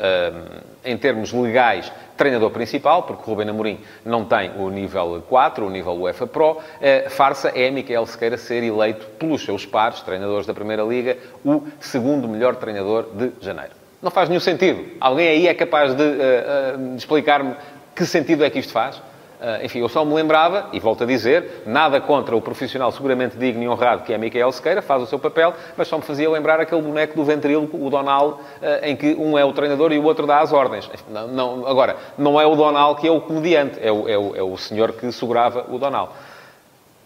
em 0.84 0.96
termos 0.96 1.32
legais, 1.32 1.92
treinador 2.16 2.50
principal, 2.50 3.02
porque 3.02 3.22
o 3.28 3.34
Rubén 3.34 3.50
Amorim 3.50 3.80
não 4.04 4.24
tem 4.24 4.52
o 4.56 4.70
nível 4.70 5.22
4, 5.28 5.66
o 5.66 5.70
nível 5.70 5.94
UEFA 5.94 6.26
Pro. 6.26 6.60
farsa 7.10 7.48
é 7.54 7.68
Micael 7.70 8.06
Sequeira 8.06 8.36
ser 8.36 8.62
eleito 8.62 9.06
pelos 9.18 9.44
seus 9.44 9.66
pares, 9.66 10.00
treinadores 10.02 10.46
da 10.46 10.54
Primeira 10.54 10.84
Liga, 10.84 11.18
o 11.44 11.64
segundo 11.80 12.28
melhor 12.28 12.54
treinador 12.56 13.08
de 13.12 13.32
janeiro. 13.40 13.77
Não 14.00 14.10
faz 14.10 14.28
nenhum 14.28 14.40
sentido. 14.40 14.84
Alguém 15.00 15.28
aí 15.28 15.48
é 15.48 15.54
capaz 15.54 15.94
de, 15.94 16.02
uh, 16.02 16.06
uh, 16.06 16.96
explicar-me 16.96 17.54
que 17.94 18.06
sentido 18.06 18.44
é 18.44 18.50
que 18.50 18.58
isto 18.60 18.72
faz? 18.72 18.96
Uh, 18.96 19.64
enfim, 19.64 19.78
eu 19.78 19.88
só 19.88 20.04
me 20.04 20.14
lembrava, 20.14 20.68
e 20.72 20.80
volto 20.80 21.04
a 21.04 21.06
dizer, 21.06 21.62
nada 21.64 22.00
contra 22.00 22.34
o 22.36 22.40
profissional 22.40 22.90
seguramente 22.90 23.36
digno 23.36 23.62
e 23.62 23.68
honrado 23.68 24.02
que 24.02 24.12
é 24.12 24.18
Micael 24.18 24.50
Sequeira, 24.50 24.82
faz 24.82 25.02
o 25.02 25.06
seu 25.06 25.18
papel, 25.18 25.54
mas 25.76 25.86
só 25.86 25.96
me 25.96 26.02
fazia 26.02 26.28
lembrar 26.28 26.58
aquele 26.60 26.82
boneco 26.82 27.14
do 27.14 27.24
ventríloco, 27.24 27.76
o 27.76 27.88
Donald, 27.88 28.34
uh, 28.34 28.38
em 28.82 28.96
que 28.96 29.14
um 29.14 29.38
é 29.38 29.44
o 29.44 29.52
treinador 29.52 29.92
e 29.92 29.98
o 29.98 30.04
outro 30.04 30.26
dá 30.26 30.40
as 30.40 30.52
ordens. 30.52 30.90
Não, 31.08 31.28
não, 31.28 31.66
agora, 31.66 31.96
não 32.16 32.40
é 32.40 32.46
o 32.46 32.56
Donald 32.56 33.00
que 33.00 33.06
é 33.06 33.10
o 33.10 33.20
comediante, 33.20 33.78
é 33.80 33.92
o, 33.92 34.08
é 34.08 34.18
o, 34.18 34.36
é 34.36 34.42
o 34.42 34.56
senhor 34.56 34.92
que 34.92 35.10
segurava 35.12 35.66
o 35.68 35.78
Donald. 35.78 36.10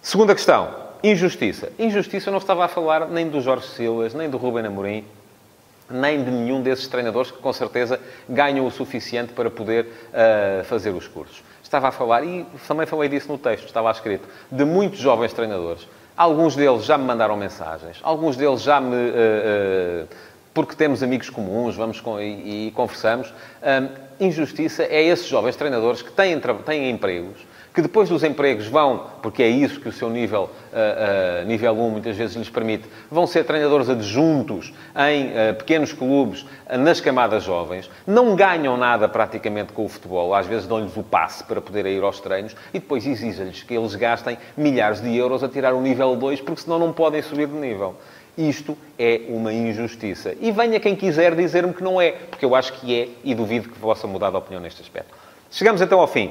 Segunda 0.00 0.34
questão, 0.34 0.68
injustiça. 1.02 1.70
Injustiça 1.78 2.28
eu 2.28 2.32
não 2.32 2.38
estava 2.38 2.64
a 2.64 2.68
falar 2.68 3.08
nem 3.08 3.28
do 3.28 3.42
Jorge 3.42 3.66
Silas, 3.68 4.14
nem 4.14 4.28
do 4.28 4.38
Ruben 4.38 4.66
Amorim, 4.66 5.04
nem 5.92 6.22
de 6.22 6.30
nenhum 6.30 6.62
desses 6.62 6.88
treinadores 6.88 7.30
que, 7.30 7.38
com 7.38 7.52
certeza, 7.52 8.00
ganham 8.28 8.66
o 8.66 8.70
suficiente 8.70 9.32
para 9.32 9.50
poder 9.50 9.87
uh, 9.87 10.64
fazer 10.64 10.90
os 10.90 11.06
cursos. 11.06 11.42
Estava 11.62 11.88
a 11.88 11.92
falar, 11.92 12.25
e 12.25 12.46
também 12.66 12.87
falei 12.87 13.08
disso 13.08 13.28
no 13.28 13.38
texto, 13.38 13.66
estava 13.66 13.90
escrito, 13.90 14.28
de 14.50 14.64
muitos 14.64 14.99
jovens 14.99 15.32
treinadores. 15.32 15.87
Alguns 16.16 16.54
deles 16.54 16.84
já 16.84 16.99
me 16.99 17.04
mandaram 17.04 17.37
mensagens, 17.37 17.99
alguns 18.02 18.37
deles 18.37 18.62
já 18.62 18.80
me. 18.80 18.94
Uh, 18.94 20.04
uh, 20.04 20.08
porque 20.54 20.76
temos 20.76 21.02
amigos 21.02 21.30
comuns, 21.30 21.76
vamos 21.76 21.99
com, 21.99 22.20
e, 22.20 22.66
e, 22.66 22.70
conversamos. 22.72 23.32
injustiça 24.20 24.82
é 24.82 25.02
esses 25.02 25.26
jovens 25.26 25.56
treinadores 25.56 26.02
que 26.02 26.12
têm, 26.12 26.38
têm 26.38 26.90
empregos, 26.90 27.38
que 27.74 27.80
depois 27.80 28.08
dos 28.08 28.22
empregos 28.22 28.66
vão, 28.66 29.06
porque 29.22 29.42
é 29.42 29.48
isso 29.48 29.80
que 29.80 29.88
o 29.88 29.92
seu 29.92 30.10
nível, 30.10 30.50
uh, 30.72 31.42
uh, 31.42 31.46
nível 31.46 31.72
1 31.72 31.90
muitas 31.90 32.16
vezes 32.16 32.36
lhes 32.36 32.50
permite, 32.50 32.84
vão 33.10 33.26
ser 33.26 33.44
treinadores 33.44 33.88
adjuntos 33.88 34.74
em 35.08 35.28
uh, 35.28 35.54
pequenos 35.56 35.92
clubes, 35.92 36.44
nas 36.78 37.00
camadas 37.00 37.44
jovens, 37.44 37.90
não 38.06 38.36
ganham 38.36 38.76
nada 38.76 39.08
praticamente 39.08 39.72
com 39.72 39.86
o 39.86 39.88
futebol, 39.88 40.34
às 40.34 40.46
vezes 40.46 40.66
dão-lhes 40.66 40.96
o 40.96 41.02
passe 41.02 41.44
para 41.44 41.60
poderem 41.60 41.96
ir 41.96 42.02
aos 42.02 42.20
treinos 42.20 42.54
e 42.74 42.78
depois 42.78 43.06
exigem-lhes 43.06 43.62
que 43.62 43.74
eles 43.74 43.94
gastem 43.94 44.37
milhares 44.56 45.00
de 45.00 45.14
euros 45.16 45.42
a 45.42 45.48
tirar 45.48 45.72
o 45.72 45.80
nível 45.80 46.14
2, 46.14 46.42
porque 46.42 46.61
senão 46.61 46.78
não 46.78 46.92
podem 46.92 47.22
subir 47.22 47.46
de 47.46 47.54
nível. 47.54 47.94
Isto 48.37 48.76
é 48.98 49.22
uma 49.28 49.52
injustiça. 49.52 50.35
E 50.40 50.50
venha 50.50 50.80
quem 50.80 50.96
quiser 50.96 51.35
dizer-me 51.35 51.74
que 51.74 51.82
não 51.82 52.00
é, 52.00 52.12
porque 52.12 52.44
eu 52.44 52.54
acho 52.54 52.72
que 52.74 52.98
é 52.98 53.08
e 53.22 53.35
duvido 53.35 53.68
que 53.68 53.78
possa 53.78 54.06
mudar 54.06 54.30
de 54.30 54.37
opinião 54.37 54.61
neste 54.61 54.80
aspecto. 54.80 55.14
Chegamos 55.50 55.82
então 55.82 56.00
ao 56.00 56.06
fim 56.06 56.30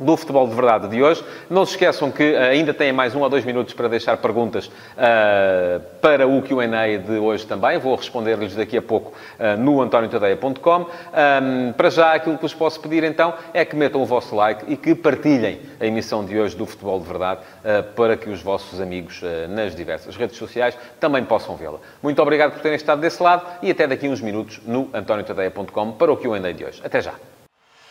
do 0.00 0.16
Futebol 0.16 0.48
de 0.48 0.54
Verdade 0.54 0.88
de 0.88 1.02
hoje. 1.02 1.22
Não 1.48 1.64
se 1.64 1.72
esqueçam 1.72 2.10
que 2.10 2.36
ainda 2.36 2.72
têm 2.72 2.92
mais 2.92 3.14
um 3.14 3.20
ou 3.20 3.28
dois 3.28 3.44
minutos 3.44 3.74
para 3.74 3.88
deixar 3.88 4.16
perguntas 4.16 4.66
uh, 4.66 5.80
para 6.00 6.26
o 6.26 6.42
Q&A 6.42 6.96
de 6.98 7.18
hoje 7.18 7.46
também. 7.46 7.78
Vou 7.78 7.94
responder-lhes 7.94 8.54
daqui 8.54 8.76
a 8.76 8.82
pouco 8.82 9.12
uh, 9.38 9.56
no 9.58 9.80
antoniotadeia.com. 9.80 10.80
Um, 10.80 11.72
para 11.72 11.90
já, 11.90 12.14
aquilo 12.14 12.36
que 12.36 12.42
vos 12.42 12.54
posso 12.54 12.80
pedir 12.80 13.04
então 13.04 13.34
é 13.52 13.64
que 13.64 13.76
metam 13.76 14.02
o 14.02 14.06
vosso 14.06 14.34
like 14.34 14.64
e 14.66 14.76
que 14.76 14.94
partilhem 14.94 15.60
a 15.78 15.86
emissão 15.86 16.24
de 16.24 16.38
hoje 16.38 16.56
do 16.56 16.66
Futebol 16.66 16.98
de 16.98 17.06
Verdade 17.06 17.40
uh, 17.40 17.82
para 17.94 18.16
que 18.16 18.30
os 18.30 18.42
vossos 18.42 18.80
amigos 18.80 19.20
nas 19.48 19.74
diversas 19.74 20.16
redes 20.16 20.36
sociais 20.36 20.76
também 20.98 21.24
possam 21.24 21.56
vê-la. 21.56 21.78
Muito 22.02 22.20
obrigado 22.22 22.52
por 22.52 22.60
terem 22.60 22.76
estado 22.76 23.00
desse 23.00 23.22
lado 23.22 23.44
e 23.62 23.70
até 23.70 23.86
daqui 23.86 24.06
a 24.06 24.10
uns 24.10 24.20
minutos 24.20 24.60
no 24.66 24.88
antoniotadeia.com 24.94 25.92
para 25.92 26.12
o 26.12 26.16
Q&A 26.16 26.52
de 26.52 26.64
hoje. 26.64 26.80
Até 26.84 27.00
já! 27.00 27.39